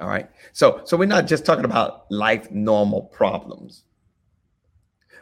[0.01, 0.29] All right.
[0.51, 3.85] So so we're not just talking about life normal problems.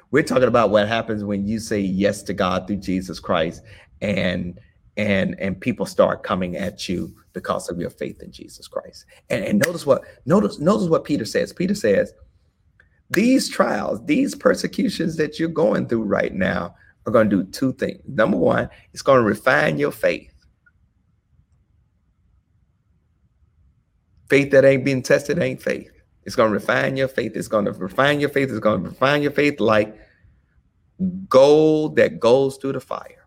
[0.10, 3.62] We're talking about what happens when you say yes to God through Jesus Christ
[4.02, 4.60] and
[4.97, 9.05] and and people start coming at you because of your faith in Jesus Christ.
[9.29, 11.53] And, and notice what notice notice what Peter says.
[11.53, 12.13] Peter says,
[13.09, 16.75] these trials, these persecutions that you're going through right now
[17.05, 18.01] are going to do two things.
[18.07, 20.33] Number one, it's going to refine your faith.
[24.29, 25.91] Faith that ain't being tested ain't faith.
[26.23, 27.31] It's going to refine your faith.
[27.35, 28.49] It's going to refine your faith.
[28.49, 29.97] It's going to refine your faith like
[31.27, 33.18] gold that goes through the fire.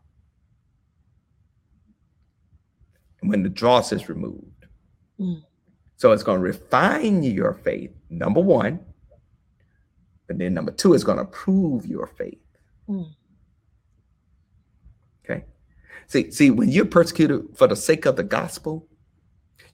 [3.23, 4.67] When the dross is removed.
[5.19, 5.43] Mm.
[5.97, 8.81] So it's going to refine your faith, number one.
[10.29, 12.41] And then number two is going to prove your faith.
[12.89, 13.15] Mm.
[15.25, 15.45] Okay.
[16.09, 18.89] See, see, when you're persecuted for the sake of the gospel,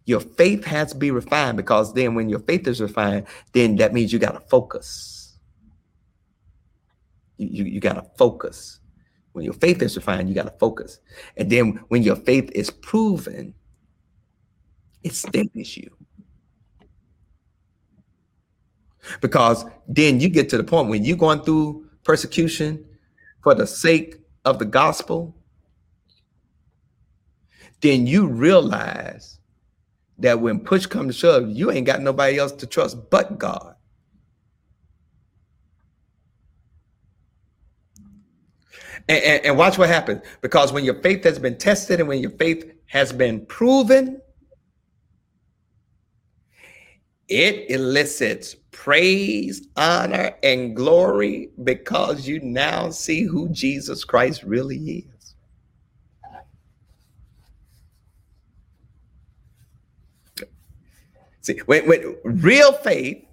[0.04, 3.92] your faith has to be refined because then when your faith is refined, then that
[3.92, 5.38] means you got to focus.
[7.36, 8.80] You, you, you got to focus.
[9.38, 10.98] When your faith is refined, you got to focus.
[11.36, 13.54] And then when your faith is proven,
[15.04, 15.96] it steadies you.
[19.20, 22.84] Because then you get to the point when you're going through persecution
[23.44, 25.36] for the sake of the gospel,
[27.80, 29.38] then you realize
[30.18, 33.76] that when push comes to shove, you ain't got nobody else to trust but God.
[39.08, 42.20] And, and, and, watch what happens because when your faith has been tested and when
[42.20, 44.20] your faith has been proven,
[47.28, 55.18] it elicits praise, honor, and glory because you now see who Jesus Christ really is.
[61.40, 63.24] See, when, when real faith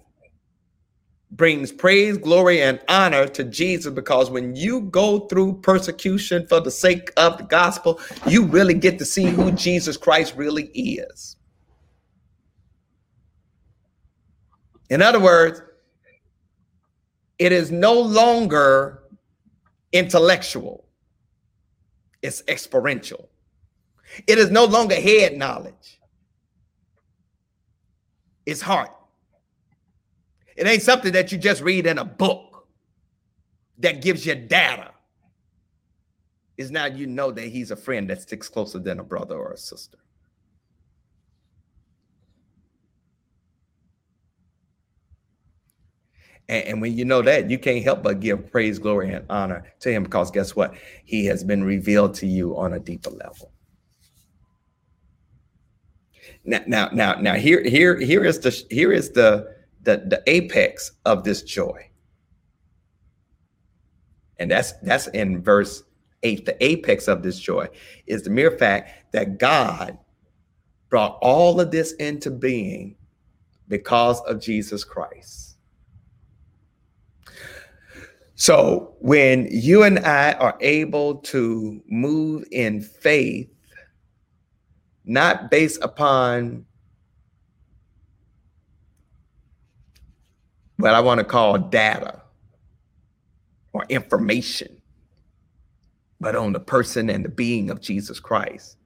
[1.36, 6.70] brings praise, glory, and honor to Jesus because when you go through persecution for the
[6.70, 11.36] sake of the gospel, you really get to see who Jesus Christ really is.
[14.88, 15.60] In other words,
[17.38, 19.02] it is no longer
[19.92, 20.86] intellectual,
[22.22, 23.28] it's experiential.
[24.26, 26.00] It is no longer head knowledge,
[28.46, 28.95] it's heart.
[30.56, 32.66] It ain't something that you just read in a book
[33.78, 34.90] that gives you data.
[36.56, 39.52] Is now you know that he's a friend that sticks closer than a brother or
[39.52, 39.98] a sister.
[46.48, 49.90] And, when you know that, you can't help but give praise, glory, and honor to
[49.90, 50.74] him because guess what?
[51.04, 53.50] He has been revealed to you on a deeper level.
[56.44, 59.55] Now, now, now, now here, here, here is the here is the
[59.86, 61.88] the, the apex of this joy.
[64.38, 65.84] And that's that's in verse
[66.24, 66.44] 8.
[66.44, 67.68] The apex of this joy
[68.06, 69.96] is the mere fact that God
[70.90, 72.96] brought all of this into being
[73.68, 75.56] because of Jesus Christ.
[78.34, 83.48] So when you and I are able to move in faith,
[85.04, 86.66] not based upon
[90.76, 92.22] what I want to call data
[93.72, 94.80] or information,
[96.20, 98.76] but on the person and the being of Jesus Christ,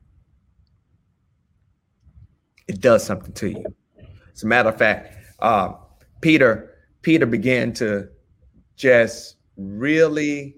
[2.68, 3.64] it does something to you.
[4.32, 5.72] As a matter of fact, uh,
[6.20, 8.09] Peter Peter began to
[8.76, 10.57] just really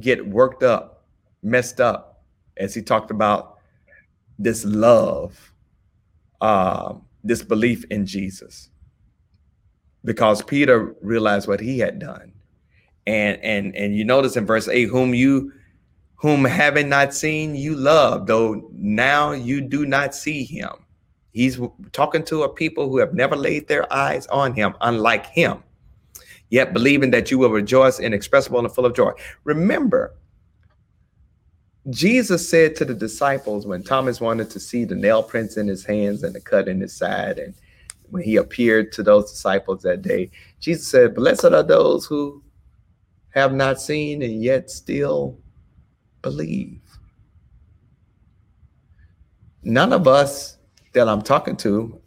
[0.00, 1.04] get worked up,
[1.42, 2.24] messed up,
[2.56, 3.58] as he talked about
[4.38, 5.52] this love,
[6.40, 8.70] uh, this belief in Jesus,
[10.04, 12.32] because Peter realized what he had done,
[13.06, 15.52] and and and you notice in verse eight, whom you
[16.16, 20.70] whom having not seen you love, though now you do not see him.
[21.32, 21.58] He's
[21.92, 25.62] talking to a people who have never laid their eyes on him, unlike him,
[26.50, 29.12] yet believing that you will rejoice inexpressible and full of joy.
[29.44, 30.14] Remember,
[31.88, 35.84] Jesus said to the disciples when Thomas wanted to see the nail prints in his
[35.84, 37.54] hands and the cut in his side, and
[38.10, 42.42] when he appeared to those disciples that day, Jesus said, Blessed are those who
[43.30, 45.38] have not seen and yet still
[46.22, 46.80] believe.
[49.62, 50.58] None of us
[50.92, 52.00] that I'm talking to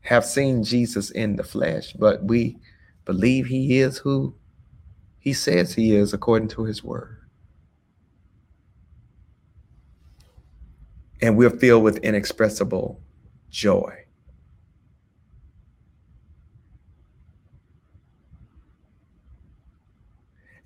[0.00, 2.58] have seen Jesus in the flesh, but we
[3.04, 4.34] believe he is who
[5.18, 7.18] he says he is according to his word.
[11.20, 13.00] And we're filled with inexpressible
[13.50, 14.05] joy.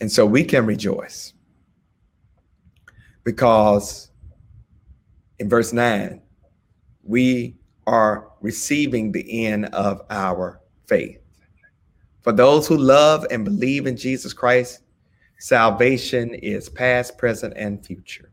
[0.01, 1.35] And so we can rejoice
[3.25, 4.11] because
[5.39, 6.23] in verse 9,
[7.03, 11.19] we are receiving the end of our faith.
[12.23, 14.83] For those who love and believe in Jesus Christ,
[15.39, 18.31] salvation is past, present, and future.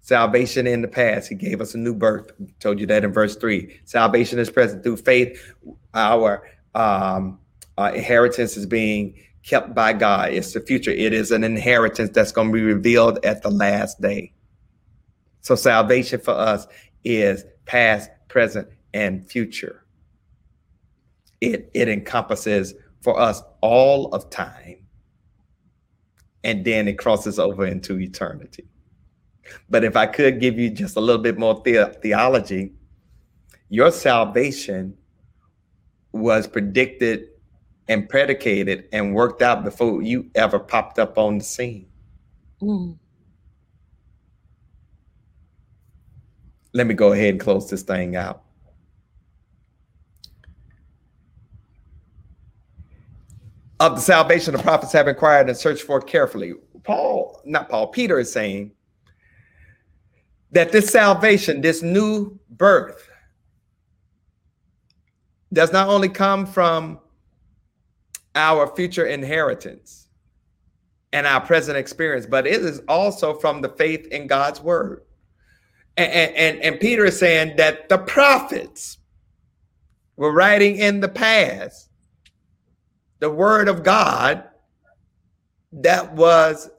[0.00, 2.32] Salvation in the past, he gave us a new birth.
[2.58, 3.80] told you that in verse three.
[3.84, 5.54] Salvation is present through faith.
[5.94, 7.38] Our um,
[7.78, 10.30] uh, inheritance is being kept by God.
[10.32, 10.90] It's the future.
[10.90, 14.32] It is an inheritance that's going to be revealed at the last day.
[15.40, 16.66] So salvation for us
[17.04, 19.84] is past, present, and future.
[21.40, 24.86] It, it encompasses for us all of time,
[26.44, 28.68] and then it crosses over into eternity.
[29.68, 32.74] But if I could give you just a little bit more the- theology,
[33.68, 34.96] your salvation
[36.12, 37.26] was predicted
[37.92, 41.86] and predicated and worked out before you ever popped up on the scene.
[42.60, 42.98] Mm.
[46.72, 48.42] let me go ahead and close this thing out.
[53.80, 56.54] Of the salvation the prophets have inquired and searched for carefully.
[56.84, 58.72] Paul, not Paul, Peter is saying
[60.52, 63.08] that this salvation, this new birth,
[65.52, 66.98] does not only come from
[68.34, 70.08] our future inheritance
[71.12, 75.02] and our present experience, but it is also from the faith in God's word.
[75.96, 78.98] And, and, and Peter is saying that the prophets
[80.16, 81.90] were writing in the past
[83.18, 84.44] the word of God
[85.72, 86.70] that was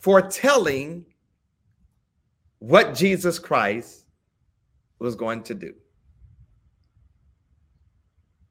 [0.00, 1.06] foretelling
[2.58, 4.04] what Jesus Christ
[4.98, 5.74] was going to do.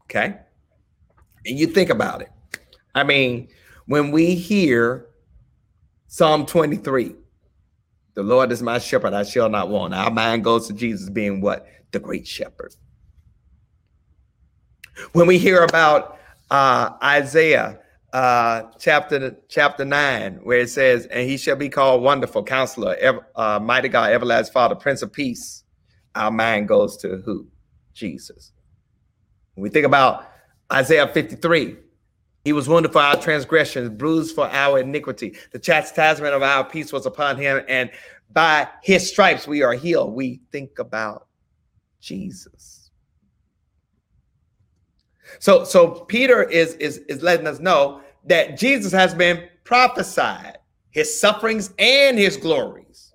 [0.04, 0.40] Okay?
[1.46, 2.32] And you think about it.
[2.96, 3.50] I mean,
[3.86, 5.08] when we hear
[6.08, 7.16] Psalm 23,
[8.14, 9.94] the Lord is my shepherd, I shall not want.
[9.94, 11.66] Our mind goes to Jesus being what?
[11.92, 12.76] The great shepherd.
[15.14, 16.20] When we hear about
[16.52, 17.80] uh, Isaiah
[18.14, 23.26] uh, chapter chapter 9, where it says, And he shall be called Wonderful Counselor, ever,
[23.36, 25.64] uh, Mighty God, Everlasting Father, Prince of Peace,
[26.14, 27.48] our mind goes to who?
[27.94, 28.52] Jesus.
[29.56, 30.28] When we think about
[30.74, 31.78] Isaiah 53,
[32.44, 35.36] he was wounded for our transgressions, bruised for our iniquity.
[35.52, 37.92] The chastisement of our peace was upon him, and
[38.32, 40.14] by his stripes we are healed.
[40.14, 41.28] We think about
[42.02, 42.90] Jesus.
[45.40, 50.58] So, so Peter is, is, is letting us know that Jesus has been prophesied,
[50.92, 53.14] his sufferings and his glories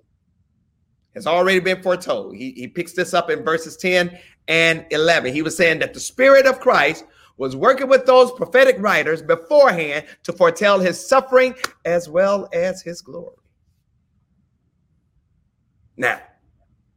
[1.14, 2.36] has already been foretold.
[2.36, 5.34] He, he picks this up in verses 10 and 11.
[5.34, 7.04] He was saying that the Spirit of Christ
[7.38, 13.00] was working with those prophetic writers beforehand to foretell his suffering as well as his
[13.00, 13.36] glory.
[15.96, 16.20] Now,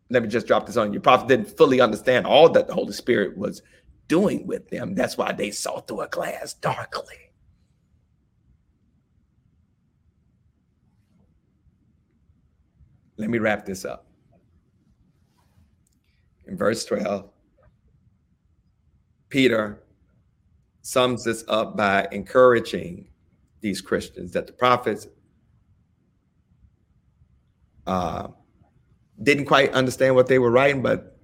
[0.09, 0.99] let me just drop this on you.
[0.99, 3.61] Prophet didn't fully understand all that the Holy Spirit was
[4.07, 4.93] doing with them.
[4.93, 7.15] That's why they saw through a glass darkly.
[13.17, 14.07] Let me wrap this up.
[16.47, 17.29] In verse 12,
[19.29, 19.81] Peter
[20.81, 23.07] sums this up by encouraging
[23.61, 25.07] these Christians that the prophets
[27.85, 28.27] uh,
[29.21, 31.17] didn't quite understand what they were writing, but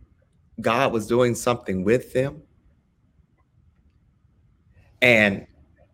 [0.61, 2.41] God was doing something with them.
[5.01, 5.45] And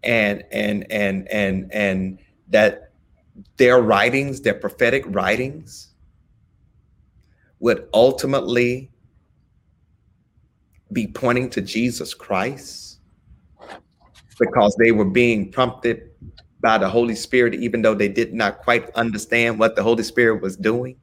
[0.04, 2.92] and and and and and that
[3.58, 5.90] their writings, their prophetic writings,
[7.60, 8.92] would ultimately
[10.92, 12.93] be pointing to Jesus Christ
[14.40, 16.10] because they were being prompted
[16.62, 20.42] by the Holy Spirit, even though they did not quite understand what the Holy Spirit
[20.42, 20.96] was doing.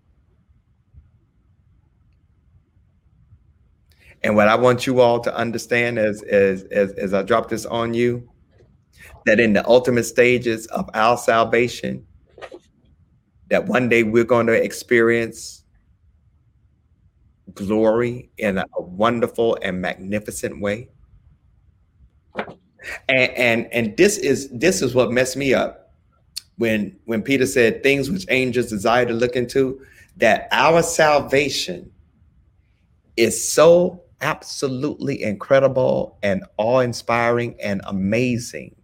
[4.22, 7.64] And what I want you all to understand as, as, as, as I drop this
[7.66, 8.28] on you,
[9.26, 12.06] that in the ultimate stages of our salvation,
[13.48, 15.64] that one day we're going to experience
[17.54, 20.88] glory in a, a wonderful and magnificent way.
[23.08, 25.92] And, and and this is this is what messed me up
[26.56, 29.80] when when Peter said things which angels desire to look into,
[30.16, 31.90] that our salvation
[33.16, 38.74] is so absolutely incredible and awe-inspiring and amazing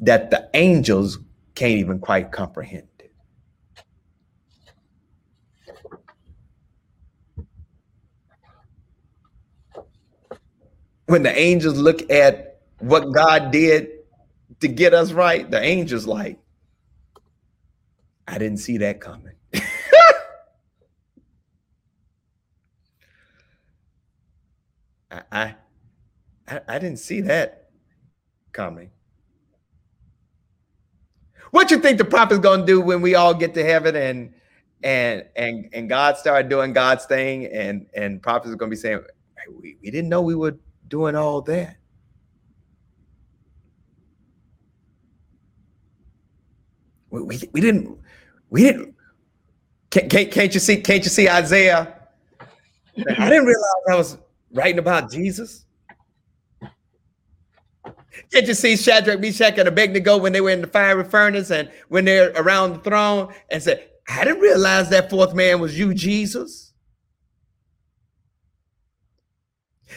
[0.00, 1.18] that the angels
[1.54, 3.12] can't even quite comprehend it.
[11.06, 13.90] When the angels look at what God did
[14.60, 16.38] to get us right, the angels like,
[18.26, 19.34] I didn't see that coming.
[25.10, 25.54] I, I
[26.68, 27.70] I didn't see that
[28.52, 28.90] coming.
[31.50, 34.34] What you think the prophet's gonna do when we all get to heaven and
[34.82, 39.00] and and and God started doing God's thing and and prophets are gonna be saying,
[39.60, 40.56] we, we didn't know we were
[40.88, 41.76] doing all that.
[47.10, 47.98] We, we, we didn't
[48.50, 48.94] we didn't
[49.90, 51.94] can't, can't, can't you see can't you see Isaiah?
[52.96, 54.18] I didn't realize I was
[54.52, 55.64] writing about Jesus.
[58.32, 61.70] Can't you see Shadrach, Meshach, and Abednego when they were in the fiery furnace and
[61.88, 65.94] when they're around the throne and said, I didn't realize that fourth man was you,
[65.94, 66.73] Jesus.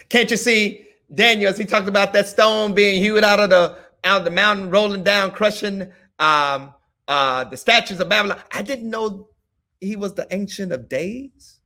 [0.09, 3.77] Can't you see Daniel as he talked about that stone being hewed out of the
[4.03, 6.73] out of the mountain, rolling down, crushing um,
[7.07, 8.39] uh, the statues of Babylon?
[8.51, 9.29] I didn't know
[9.81, 11.59] he was the ancient of days.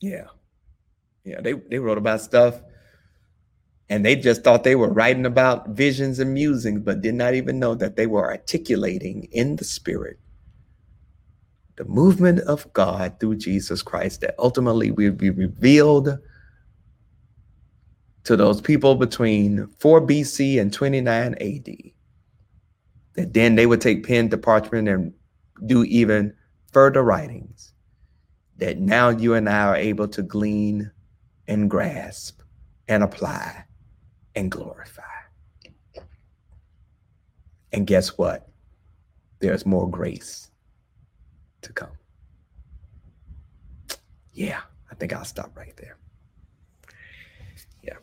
[0.00, 0.26] Yeah.
[1.24, 2.60] Yeah, they, they wrote about stuff
[3.88, 7.58] and they just thought they were writing about visions and musings, but did not even
[7.58, 10.18] know that they were articulating in the spirit
[11.82, 16.16] the movement of God through Jesus Christ that ultimately will be revealed
[18.24, 21.76] to those people between 4 BC and 29 AD.
[23.14, 25.12] That then they would take pen to parchment and
[25.66, 26.34] do even
[26.72, 27.72] further writings.
[28.58, 30.88] That now you and I are able to glean
[31.48, 32.42] and grasp
[32.86, 33.64] and apply
[34.36, 35.02] and glorify.
[37.72, 38.48] And guess what?
[39.40, 40.51] There's more grace
[41.62, 41.90] to come.
[44.32, 44.60] Yeah,
[44.90, 45.96] I think I'll stop right there.
[47.82, 47.96] Yeah.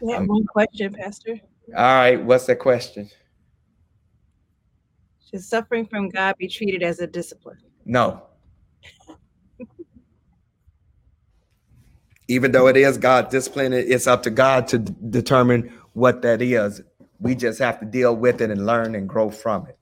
[0.00, 1.40] Yeah, um, one question, Pastor.
[1.76, 3.08] All right, what's the question?
[5.30, 7.58] Should suffering from God be treated as a discipline?
[7.84, 8.22] No.
[12.28, 16.40] even though it is God discipline, it's up to God to d- determine what that
[16.40, 16.82] is.
[17.20, 19.78] We just have to deal with it and learn and grow from it.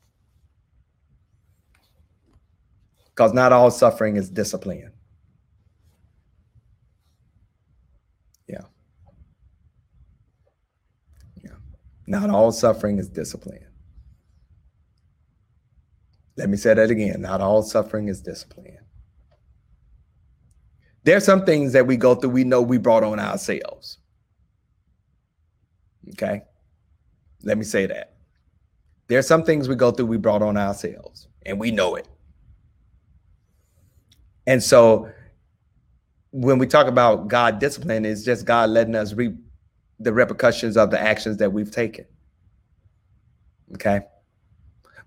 [3.14, 4.92] Because not all suffering is discipline.
[8.48, 8.62] Yeah.
[11.44, 11.50] Yeah.
[12.06, 13.66] Not all suffering is discipline.
[16.36, 17.20] Let me say that again.
[17.20, 18.78] Not all suffering is discipline.
[21.04, 23.98] There's some things that we go through, we know we brought on ourselves.
[26.10, 26.42] Okay.
[27.42, 28.14] Let me say that.
[29.08, 32.08] There's some things we go through, we brought on ourselves, and we know it.
[34.46, 35.10] And so
[36.30, 39.34] when we talk about God discipline, it's just God letting us reap
[40.00, 42.04] the repercussions of the actions that we've taken.
[43.74, 44.00] Okay.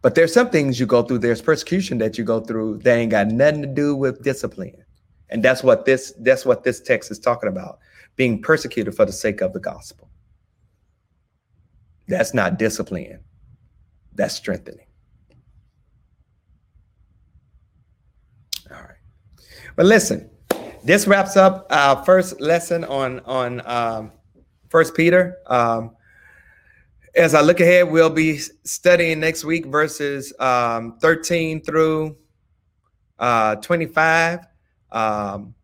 [0.02, 3.12] But there's some things you go through, there's persecution that you go through that ain't
[3.12, 4.84] got nothing to do with discipline.
[5.30, 7.80] And that's what this that's what this text is talking about.
[8.16, 10.10] Being persecuted for the sake of the gospel.
[12.08, 13.20] That's not discipline.
[14.14, 14.86] That's strengthening.
[18.72, 18.92] All right.
[19.76, 20.30] But listen,
[20.84, 24.12] this wraps up our first lesson on on um,
[24.70, 25.38] First Peter.
[25.48, 25.96] Um,
[27.16, 32.18] as I look ahead, we'll be studying next week verses um, 13 through
[33.18, 34.40] uh, 25.
[34.92, 35.56] Um,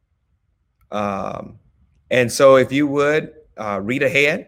[0.91, 1.59] um,
[2.09, 4.47] and so, if you would uh, read ahead,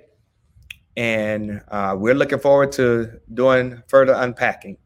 [0.96, 4.78] and uh, we're looking forward to doing further unpacking.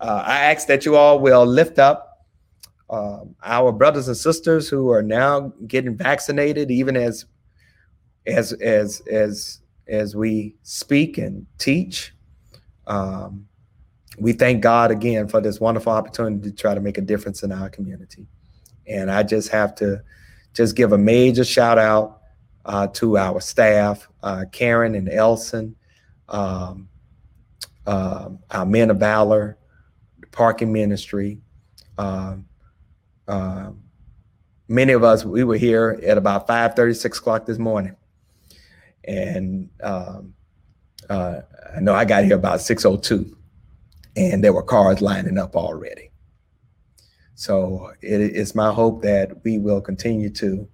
[0.00, 2.07] Uh, I ask that you all will lift up
[2.90, 7.26] uh, our brothers and sisters who are now getting vaccinated, even as
[8.26, 12.14] as as as as we speak and teach.
[12.86, 13.46] Um,
[14.18, 17.52] we thank God again for this wonderful opportunity to try to make a difference in
[17.52, 18.26] our community.
[18.86, 20.02] And I just have to
[20.54, 22.22] just give a major shout out
[22.64, 25.76] uh, to our staff, uh, Karen and Elson,
[26.28, 26.88] um,
[27.86, 29.56] uh, our men of valor,
[30.20, 31.40] the parking ministry.
[31.96, 32.46] Um,
[33.28, 33.82] um,
[34.68, 37.94] many of us, we were here at about 5 36 o'clock this morning.
[39.04, 40.34] And um,
[41.08, 41.40] uh,
[41.76, 43.36] I know I got here about 602
[44.16, 46.10] and there were cars lining up already.
[47.34, 50.68] So it is my hope that we will continue to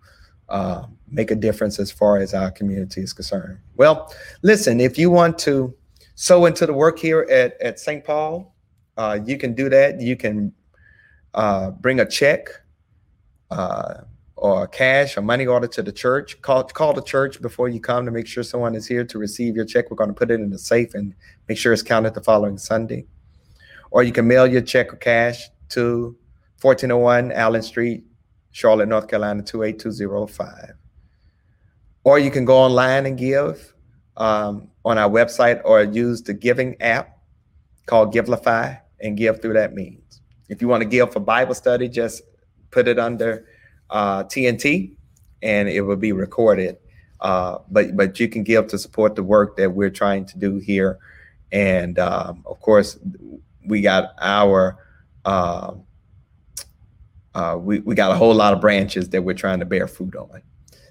[0.48, 3.58] uh, make a difference as far as our community is concerned.
[3.76, 5.74] Well, listen, if you want to
[6.14, 8.02] sow into the work here at, at St.
[8.02, 8.54] Paul,
[8.96, 10.00] uh, you can do that.
[10.00, 10.52] You can
[11.34, 12.48] uh, bring a check
[13.50, 13.94] uh,
[14.36, 16.40] or cash or money order to the church.
[16.42, 19.56] Call, call the church before you come to make sure someone is here to receive
[19.56, 19.90] your check.
[19.90, 21.14] We're going to put it in the safe and
[21.48, 23.06] make sure it's counted the following Sunday.
[23.90, 26.16] Or you can mail your check or cash to
[26.60, 28.04] 1401 Allen Street,
[28.50, 30.72] Charlotte, North Carolina 28205.
[32.04, 33.74] Or you can go online and give
[34.16, 37.18] um, on our website or use the giving app
[37.86, 40.03] called Givelify and give through that means.
[40.48, 42.22] If you want to give for Bible study, just
[42.70, 43.46] put it under
[43.90, 44.96] uh, TNT
[45.42, 46.76] and it will be recorded.
[47.20, 50.58] Uh, but but you can give to support the work that we're trying to do
[50.58, 50.98] here.
[51.52, 52.98] And um, of course,
[53.66, 54.76] we got our
[55.24, 55.74] uh,
[57.34, 60.14] uh, we, we got a whole lot of branches that we're trying to bear fruit
[60.14, 60.42] on.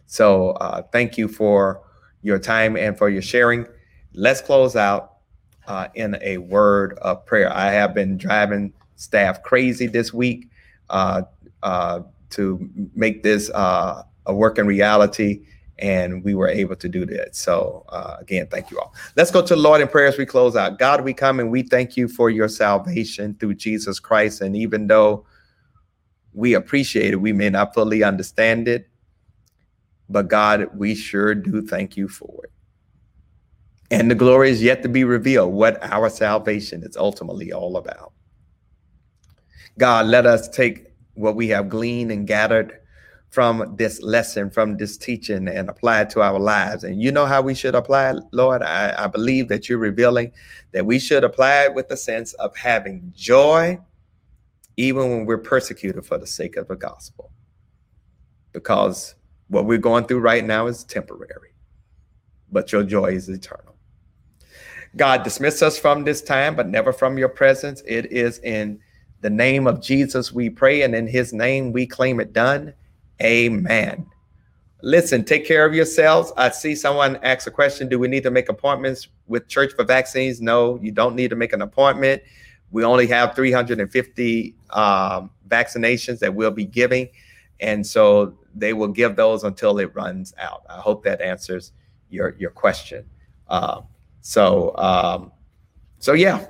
[0.08, 1.82] So uh, thank you for
[2.22, 3.66] your time and for your sharing.
[4.14, 5.14] Let's close out
[5.68, 7.52] uh, in a word of prayer.
[7.52, 8.74] I have been driving
[9.04, 10.50] staff crazy this week
[10.90, 11.24] uh,
[11.62, 12.02] uh,
[12.32, 15.46] to make this uh, a working reality,
[15.80, 17.36] and we were able to do that.
[17.36, 17.86] So
[18.20, 18.94] again, thank you all.
[19.16, 20.80] Let's go to the Lord in prayer as we close out.
[20.80, 24.42] God, we come and we thank you for your salvation through Jesus Christ.
[24.42, 25.26] And even though
[26.34, 27.22] we appreciate it.
[27.22, 28.90] We may not fully understand it,
[30.10, 32.52] but God, we sure do thank you for it.
[33.92, 38.14] And the glory is yet to be revealed what our salvation is ultimately all about.
[39.78, 42.80] God, let us take what we have gleaned and gathered
[43.30, 46.84] from this lesson, from this teaching, and apply it to our lives.
[46.84, 48.62] And you know how we should apply it, Lord?
[48.62, 50.32] I, I believe that you're revealing
[50.72, 53.80] that we should apply it with the sense of having joy
[54.78, 57.32] even when we're persecuted for the sake of the gospel.
[58.52, 59.16] Because
[59.48, 61.54] what we're going through right now is temporary,
[62.52, 63.76] but your joy is eternal.
[64.96, 67.82] God, dismiss us from this time, but never from your presence.
[67.88, 68.80] It is in
[69.24, 72.74] the name of Jesus we pray, and in his name we claim it done.
[73.22, 74.06] Amen.
[74.82, 76.34] Listen, take care of yourselves.
[76.36, 79.86] I see someone ask a question Do we need to make appointments with church for
[79.86, 80.42] vaccines?
[80.42, 82.22] No, you don't need to make an appointment.
[82.72, 87.08] We only have 350 um, vaccinations that we'll be giving.
[87.62, 90.64] And so they will give those until it runs out.
[90.70, 91.72] I hope that answers
[92.10, 93.06] your, your question.
[93.48, 93.82] Uh,
[94.20, 95.32] so, um,
[96.00, 96.46] so yeah,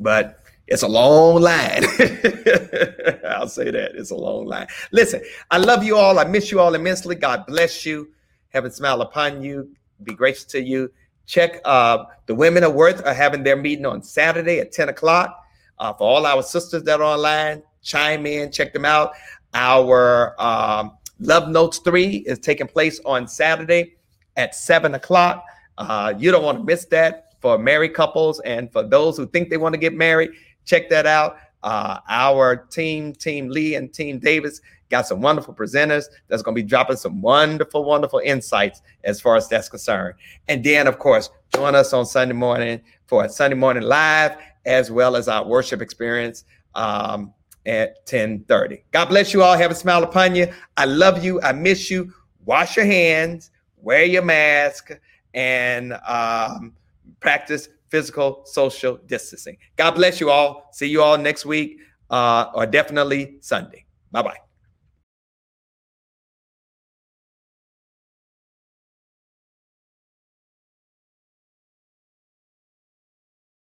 [0.00, 1.84] but it's a long line.
[3.24, 4.66] I'll say that it's a long line.
[4.90, 6.18] Listen, I love you all.
[6.18, 7.14] I miss you all immensely.
[7.14, 8.10] God bless you.
[8.48, 9.70] Heaven smile upon you.
[10.02, 10.90] Be gracious to you.
[11.26, 15.44] Check uh, the Women of Worth are having their meeting on Saturday at 10 o'clock.
[15.78, 19.12] Uh, for all our sisters that are online, chime in, check them out.
[19.54, 23.94] Our um, Love Notes 3 is taking place on Saturday
[24.36, 25.44] at 7 o'clock.
[25.78, 29.50] Uh, you don't want to miss that for married couples and for those who think
[29.50, 30.30] they want to get married.
[30.66, 31.38] Check that out.
[31.62, 34.60] Uh, our team, Team Lee and Team Davis,
[34.90, 39.36] got some wonderful presenters that's going to be dropping some wonderful, wonderful insights as far
[39.36, 40.14] as that's concerned.
[40.48, 45.16] And then, of course, join us on Sunday morning for Sunday morning live as well
[45.16, 46.44] as our worship experience
[46.74, 47.32] um,
[47.64, 48.84] at 1030.
[48.92, 49.56] God bless you all.
[49.56, 50.52] Have a smile upon you.
[50.76, 51.40] I love you.
[51.42, 52.12] I miss you.
[52.44, 54.92] Wash your hands, wear your mask,
[55.34, 56.72] and um,
[57.18, 59.56] practice physical social distancing.
[59.76, 60.68] God bless you all.
[60.72, 61.78] See you all next week
[62.10, 63.84] uh, or definitely Sunday.
[64.10, 64.45] Bye bye.